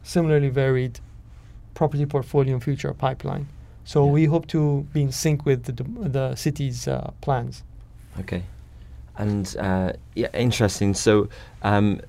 similarly 0.04 0.50
varied 0.50 1.00
property 1.74 2.06
portfolio 2.06 2.54
and 2.54 2.64
future 2.64 2.94
pipeline. 2.94 3.48
So 3.86 4.06
Yeah. 4.06 4.12
we 4.12 4.26
hope 4.26 4.48
to 4.48 4.86
be 4.94 5.02
in 5.02 5.12
sync 5.12 5.46
with 5.46 5.64
the, 5.64 5.84
the 6.10 6.36
city's 6.36 6.88
uh, 6.88 7.12
plans. 7.22 7.64
Okay. 8.20 8.44
And 9.18 9.56
uh, 9.60 9.94
yeah, 10.16 10.30
interesting. 10.34 10.94
So 10.94 11.30
um, 11.64 12.02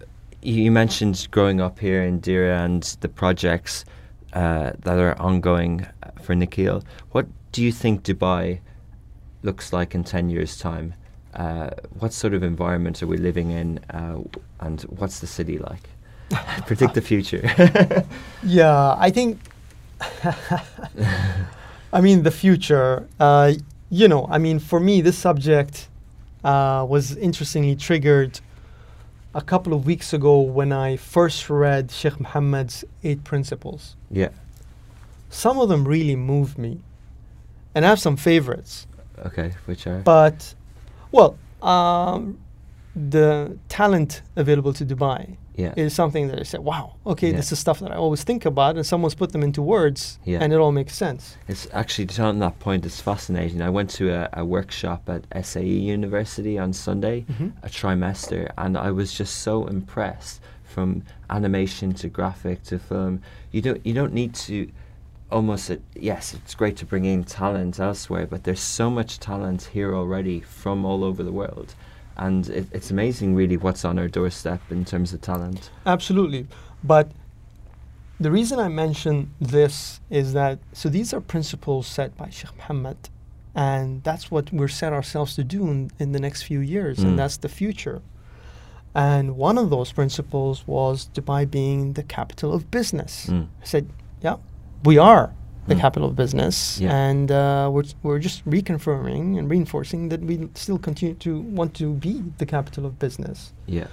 you, 0.43 0.55
you 0.65 0.71
mentioned 0.71 1.29
growing 1.31 1.61
up 1.61 1.79
here 1.79 2.03
in 2.03 2.21
Deira 2.21 2.65
and 2.65 2.83
the 3.01 3.09
projects 3.09 3.85
uh, 4.33 4.73
that 4.85 4.99
are 4.99 5.21
ongoing 5.21 5.87
for 6.23 6.35
Nakheel. 6.35 6.83
What 7.11 7.27
do 7.53 7.63
you 7.63 7.73
think 7.73 8.03
Dubai 8.03 8.61
looks 9.43 9.73
like 9.73 9.95
in 9.95 10.05
10 10.05 10.31
years' 10.31 10.57
time? 10.57 10.95
Uh, 11.35 11.71
what 11.99 12.13
sort 12.13 12.35
of 12.35 12.43
environment 12.43 13.03
are 13.03 13.07
we 13.07 13.17
living 13.17 13.51
in 13.51 13.79
uh, 13.91 14.19
and 14.61 14.83
what's 14.83 15.21
the 15.21 15.27
city 15.27 15.59
like? 15.59 15.89
Predict 16.67 16.95
the 16.95 17.01
future. 17.03 17.43
Yeah, 18.43 18.95
I 18.99 19.11
think. 19.11 19.39
I 21.93 22.01
mean, 22.01 22.23
the 22.23 22.31
future. 22.31 23.07
Uh, 23.21 23.53
you 23.91 24.09
know, 24.09 24.27
I 24.31 24.39
mean, 24.39 24.59
for 24.59 24.81
me, 24.81 25.03
this 25.03 25.19
subject 25.19 25.89
uh, 26.45 26.87
was 26.89 27.17
interestingly 27.17 27.77
triggered 27.77 28.41
a 29.35 29.43
couple 29.43 29.73
of 29.73 29.87
weeks 29.87 30.13
ago 30.13 30.41
when 30.41 30.73
I 30.73 30.97
first 30.97 31.49
read 31.51 31.91
Sheikh 31.91 32.19
Mohammed's 32.21 32.85
Eight 33.05 33.25
Principles. 33.25 33.97
yeah. 34.11 34.29
Some 35.31 35.59
of 35.59 35.71
them 35.71 35.89
really 35.89 36.15
moved 36.15 36.59
me, 36.59 36.83
and 37.75 37.87
I 37.87 37.89
have 37.89 37.99
some 37.99 38.19
favorites. 38.19 38.87
Okay. 39.25 39.53
Which 39.65 39.87
are? 39.87 40.01
But, 40.01 40.55
well, 41.11 41.39
um, 41.63 42.39
the 42.95 43.57
talent 43.71 44.21
available 44.37 44.75
to 44.75 44.85
Dubai 44.85 45.39
yeah. 45.57 45.73
is 45.77 45.95
something 45.95 46.29
that 46.29 46.39
I 46.39 46.43
said, 46.45 46.61
wow, 46.61 46.95
okay, 47.07 47.31
Yeah. 47.31 47.37
this 47.37 47.53
is 47.53 47.59
stuff 47.59 47.81
that 47.81 47.91
I 47.93 47.97
always 47.97 48.25
think 48.25 48.45
about, 48.45 48.77
and 48.77 48.87
someone's 48.87 49.15
put 49.15 49.33
them 49.33 49.43
into 49.43 49.63
words, 49.63 50.19
Yeah. 50.25 50.39
and 50.41 50.53
it 50.53 50.57
all 50.57 50.73
makes 50.73 50.95
sense. 50.97 51.37
It's 51.49 51.67
actually 51.73 52.09
on 52.19 52.39
that 52.41 52.59
point. 52.59 52.87
It's 52.87 53.01
fascinating. 53.01 53.61
I 53.63 53.71
went 53.71 53.91
to 53.91 54.11
a, 54.11 54.29
a 54.33 54.45
workshop 54.45 55.09
at 55.09 55.25
SAE 55.45 55.63
University 55.97 56.59
on 56.59 56.73
Sunday, 56.73 57.25
Mhm. 57.33 57.53
a 57.63 57.69
trimester, 57.69 58.51
and 58.57 58.77
I 58.77 58.91
was 58.91 59.13
just 59.13 59.37
so 59.41 59.67
impressed 59.67 60.41
from 60.65 61.03
animation 61.29 61.93
to 61.95 62.09
graphic 62.09 62.63
to 62.65 62.79
film. 62.79 63.21
You 63.51 63.61
don't 63.61 63.85
you 63.87 63.93
don't 63.93 64.15
need 64.15 64.35
to 64.47 64.71
almost 65.31 65.71
uh, 65.71 65.77
yes, 65.95 66.35
it's 66.35 66.55
great 66.55 66.77
to 66.79 66.87
bring 66.87 67.05
in 67.05 67.25
talent 67.25 67.79
elsewhere, 67.79 68.27
but 68.27 68.45
there's 68.45 68.61
so 68.61 68.91
much 68.91 69.19
talent 69.19 69.63
here 69.73 69.95
already 69.95 70.41
from 70.41 70.85
all 70.85 71.05
over 71.05 71.23
the 71.23 71.33
world. 71.33 71.75
And 72.17 72.49
it, 72.49 72.67
it's 72.73 72.91
amazing, 72.91 73.35
really, 73.35 73.57
what's 73.57 73.85
on 73.85 73.99
our 73.99 74.09
doorstep 74.09 74.61
in 74.71 74.85
terms 74.85 75.13
of 75.13 75.21
talent. 75.21 75.71
Absolutely. 75.87 76.47
But 76.85 77.11
the 78.21 78.31
reason 78.31 78.59
I 78.59 78.69
mention 78.69 79.33
this 79.41 80.01
is 80.11 80.33
that, 80.35 80.59
so 80.73 80.89
these 80.89 81.13
are 81.15 81.21
principles 81.21 81.87
set 81.87 82.17
by 82.17 82.29
Sheikh 82.31 82.57
Mohammed, 82.59 83.09
and 83.55 84.03
that's 84.05 84.31
what 84.31 84.53
we're 84.53 84.69
set 84.69 84.93
ourselves 84.93 85.35
to 85.37 85.45
do 85.45 85.69
in, 85.69 85.91
in 85.99 86.13
the 86.13 86.21
next 86.21 86.43
few 86.43 86.61
years, 86.61 86.99
Mm. 86.99 87.05
and 87.05 87.19
that's 87.19 87.39
the 87.39 87.49
future. 87.49 88.03
And 88.95 89.37
one 89.37 89.57
of 89.59 89.71
those 89.71 89.91
principles 89.93 90.67
was 90.67 91.09
Dubai 91.15 91.51
being 91.51 91.95
the 91.95 92.03
capital 92.03 92.53
of 92.53 92.71
business. 92.71 93.27
Mm. 93.27 93.49
I 93.61 93.65
said, 93.65 93.89
yeah, 94.23 94.37
we 94.85 94.99
are 94.99 95.33
the 95.69 95.75
Mm. 95.77 95.81
capital 95.81 96.09
of 96.09 96.17
business, 96.17 96.81
Yeah. 96.81 96.93
and 97.09 97.31
uh, 97.31 97.71
we're, 97.73 97.85
we're 98.03 98.19
just 98.19 98.45
reconfirming 98.49 99.39
and 99.39 99.49
reinforcing 99.49 100.09
that 100.09 100.21
we 100.23 100.49
still 100.55 100.79
continue 100.79 101.15
to 101.27 101.41
want 101.41 101.75
to 101.75 101.93
be 101.95 102.23
the 102.39 102.47
capital 102.47 102.85
of 102.85 102.99
business. 102.99 103.53
Yeah. 103.67 103.87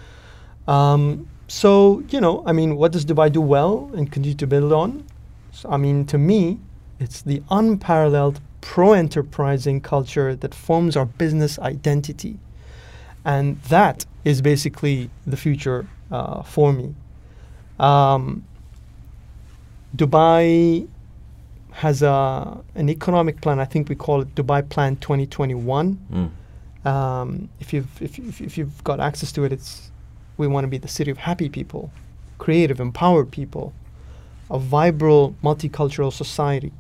Um, 0.68 1.28
so, 1.48 2.04
you 2.10 2.20
know, 2.22 2.44
I 2.46 2.54
mean, 2.54 2.76
what 2.76 2.92
does 2.92 3.06
Dubai 3.06 3.32
do 3.32 3.42
well 3.42 3.92
and 3.96 4.12
continue 4.12 4.36
to 4.38 4.48
build 4.48 4.74
on? 4.74 5.04
So, 5.52 5.70
I 5.70 5.78
mean, 5.78 6.06
to 6.06 6.18
me, 6.18 6.60
it's 7.00 7.22
the 7.22 7.42
unparalleled 7.52 8.40
pro 8.62 8.94
enterprising 8.94 9.80
culture 9.82 10.36
that 10.36 10.54
forms 10.54 10.96
our 10.98 11.06
business 11.06 11.58
identity. 11.60 12.38
And 13.24 13.62
that 13.70 14.06
is 14.26 14.42
basically 14.42 15.10
the 15.26 15.38
future 15.38 15.88
uh, 16.12 16.42
for 16.44 16.74
me. 16.74 16.94
Um, 17.80 18.44
Dubai 19.96 20.88
has 21.86 22.02
a, 22.02 22.16
an 22.76 22.88
economic 22.90 23.36
plan, 23.44 23.58
I 23.66 23.68
think 23.72 23.88
we 23.94 23.96
call 24.06 24.18
it 24.22 24.30
Dubai 24.36 24.62
Plan 24.74 24.92
2021 24.98 25.98
Mm. 26.12 26.30
um, 26.94 27.50
if 27.64 27.68
you've 27.74 27.94
if, 28.08 28.12
if, 28.32 28.36
if 28.48 28.58
you've 28.58 28.84
got 28.90 28.98
access 29.10 29.32
to 29.36 29.40
it, 29.46 29.52
it's 29.58 29.72
we 30.42 30.46
want 30.54 30.64
to 30.68 30.72
be 30.76 30.78
the 30.88 30.94
city 30.98 31.12
of 31.16 31.18
happy 31.30 31.50
people, 31.60 31.84
creative, 32.38 32.80
empowered 32.90 33.30
people, 33.40 33.66
a 34.50 34.60
vibrant 34.76 35.42
multicultural 35.48 36.12
society, 36.24 36.72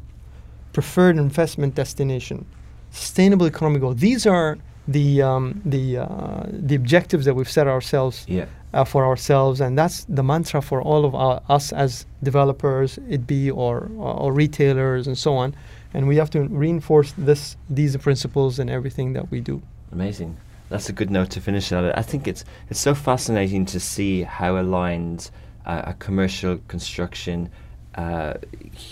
preferred 0.78 1.16
investment 1.18 1.72
destination, 1.76 2.46
sustainable 2.92 3.46
economic 3.54 3.80
goal. 3.82 3.94
These 3.94 4.24
are 4.36 4.58
the 4.94 5.22
um, 5.22 5.62
the 5.66 5.98
uh, 5.98 6.44
the 6.70 6.76
objectives 6.76 7.24
that 7.26 7.36
we've 7.36 7.52
set 7.52 7.68
ourselves 7.68 8.26
Yeah. 8.28 8.46
uh, 8.74 8.84
for 8.86 9.06
ourselves, 9.06 9.62
and 9.62 9.78
that's 9.78 10.06
the 10.16 10.24
mantra 10.24 10.62
for 10.62 10.82
all 10.82 11.04
of 11.06 11.14
our, 11.14 11.42
us 11.58 11.72
as 11.74 12.06
developers, 12.24 13.00
it 13.10 13.26
be 13.28 13.52
or, 13.52 13.90
or 13.98 14.34
retailers 14.34 15.08
and 15.08 15.18
so 15.18 15.32
on. 15.38 15.54
And 15.94 16.08
we 16.08 16.16
have 16.18 16.30
to 16.32 16.40
reinforce 16.60 17.14
this 17.18 17.58
these 17.76 17.98
principles 17.98 18.60
in 18.60 18.70
everything 18.70 19.14
that 19.14 19.30
we 19.32 19.42
do. 19.42 19.62
Amazing. 19.92 20.38
That's 20.70 20.90
a 20.90 20.94
good 20.94 21.10
note 21.10 21.30
to 21.32 21.42
finish 21.42 21.72
on. 21.72 21.92
I 21.92 22.04
think 22.04 22.28
it's 22.28 22.44
it's 22.70 22.80
so 22.80 22.94
fascinating 22.96 23.66
to 23.68 23.80
see 23.80 24.24
how 24.24 24.58
aligned 24.60 25.32
uh, 25.66 25.92
a 25.92 25.94
commercial 26.06 26.60
construction 26.68 27.50
uh, 27.96 28.34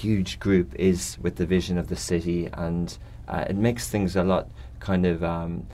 huge 0.02 0.40
group 0.40 0.74
is 0.76 1.18
with 1.22 1.36
the 1.36 1.46
vision 1.46 1.78
of 1.78 1.88
the 1.88 1.96
city, 1.96 2.50
and 2.54 2.98
uh, 3.28 3.46
it 3.50 3.56
makes 3.56 3.90
things 3.90 4.16
a 4.16 4.24
lot 4.24 4.48
kind 4.80 5.06
of 5.06 5.24
um, 5.24 5.66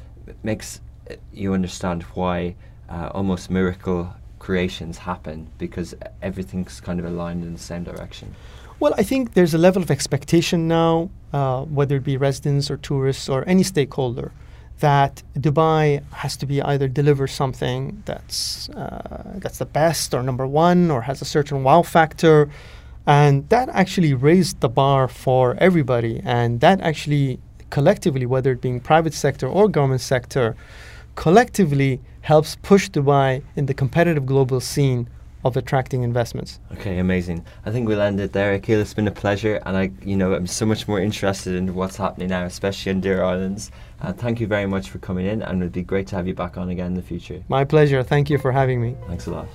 makes 0.44 0.82
uh, 1.10 1.16
you 1.34 1.54
understand 1.54 2.04
why 2.14 2.56
uh, 2.90 3.10
almost 3.14 3.50
miracle 3.50 4.14
creations 4.40 4.98
happen 4.98 5.48
because 5.58 5.96
everything's 6.22 6.82
kind 6.82 7.00
of 7.00 7.06
aligned 7.06 7.44
in 7.44 7.54
the 7.54 7.60
same 7.60 7.84
direction. 7.84 8.36
Well, 8.80 8.94
I 8.98 9.04
think 9.04 9.34
there's 9.34 9.54
a 9.54 9.58
level 9.58 9.82
of 9.82 9.90
expectation 9.90 10.68
now, 10.68 11.10
uh, 11.32 11.64
whether 11.64 11.96
it 11.96 12.04
be 12.04 12.18
residents 12.18 12.70
or 12.70 12.78
tourists 12.78 13.30
or 13.30 13.48
any 13.48 13.64
stakeholder, 13.64 14.32
that 14.80 15.24
Dubai 15.38 16.04
has 16.12 16.36
to 16.38 16.46
be 16.46 16.62
either 16.62 16.88
deliver 16.90 17.26
something 17.28 18.04
that's 18.06 18.70
uh, 18.70 19.36
that's 19.36 19.60
the 19.60 19.66
best 19.66 20.14
or 20.14 20.22
number 20.24 20.46
one 20.46 20.92
or 20.92 21.04
has 21.04 21.22
a 21.22 21.26
certain 21.26 21.64
wow 21.64 21.82
factor, 21.84 22.50
and 23.06 23.48
that 23.50 23.70
actually 23.70 24.14
raised 24.14 24.60
the 24.60 24.70
bar 24.70 25.08
for 25.08 25.56
everybody, 25.60 26.22
and 26.26 26.60
that 26.60 26.82
actually 26.82 27.40
collectively, 27.74 28.28
whether 28.28 28.52
it 28.52 28.62
being 28.62 28.80
private 28.80 29.16
sector 29.16 29.48
or 29.48 29.68
government 29.68 30.00
sector, 30.00 30.56
collectively 31.16 32.00
helps 32.22 32.56
push 32.62 32.88
Dubai 32.88 33.42
in 33.56 33.66
the 33.66 33.74
competitive 33.74 34.28
global 34.28 34.60
scene 34.60 35.10
of 35.44 35.58
attracting 35.58 36.04
investments. 36.04 36.60
Okay, 36.74 37.00
amazing. 37.00 37.44
I 37.66 37.72
think 37.72 37.88
we'll 37.88 38.00
end 38.00 38.20
it 38.20 38.32
there. 38.32 38.54
Akil, 38.54 38.80
it's 38.80 38.94
been 38.94 39.08
a 39.08 39.18
pleasure, 39.24 39.56
and 39.66 39.76
I, 39.76 39.92
you 40.04 40.16
know, 40.16 40.36
I'm 40.36 40.46
so 40.46 40.68
much 40.68 40.88
more 40.88 41.00
interested 41.00 41.56
in 41.56 41.74
what's 41.74 41.98
happening 41.98 42.30
now, 42.30 42.46
especially 42.46 42.92
in 42.92 43.02
Deira 43.02 43.26
Islands. 43.26 43.72
Uh, 44.02 44.14
thank 44.14 44.40
you 44.40 44.46
very 44.46 44.68
much 44.68 44.90
for 44.92 45.00
coming 45.00 45.26
in, 45.26 45.42
and 45.42 45.62
it'd 45.62 45.74
be 45.74 45.82
great 45.82 46.08
to 46.08 46.16
have 46.16 46.28
you 46.28 46.36
back 46.36 46.58
on 46.58 46.70
again 46.70 46.88
in 46.94 46.94
the 46.94 47.02
future. 47.02 47.44
My 47.50 47.66
pleasure. 47.66 48.04
Thank 48.04 48.30
you 48.30 48.38
for 48.38 48.52
having 48.52 48.80
me. 48.82 48.96
Thanks 49.08 49.26
a 49.26 49.32
lot. 49.32 49.48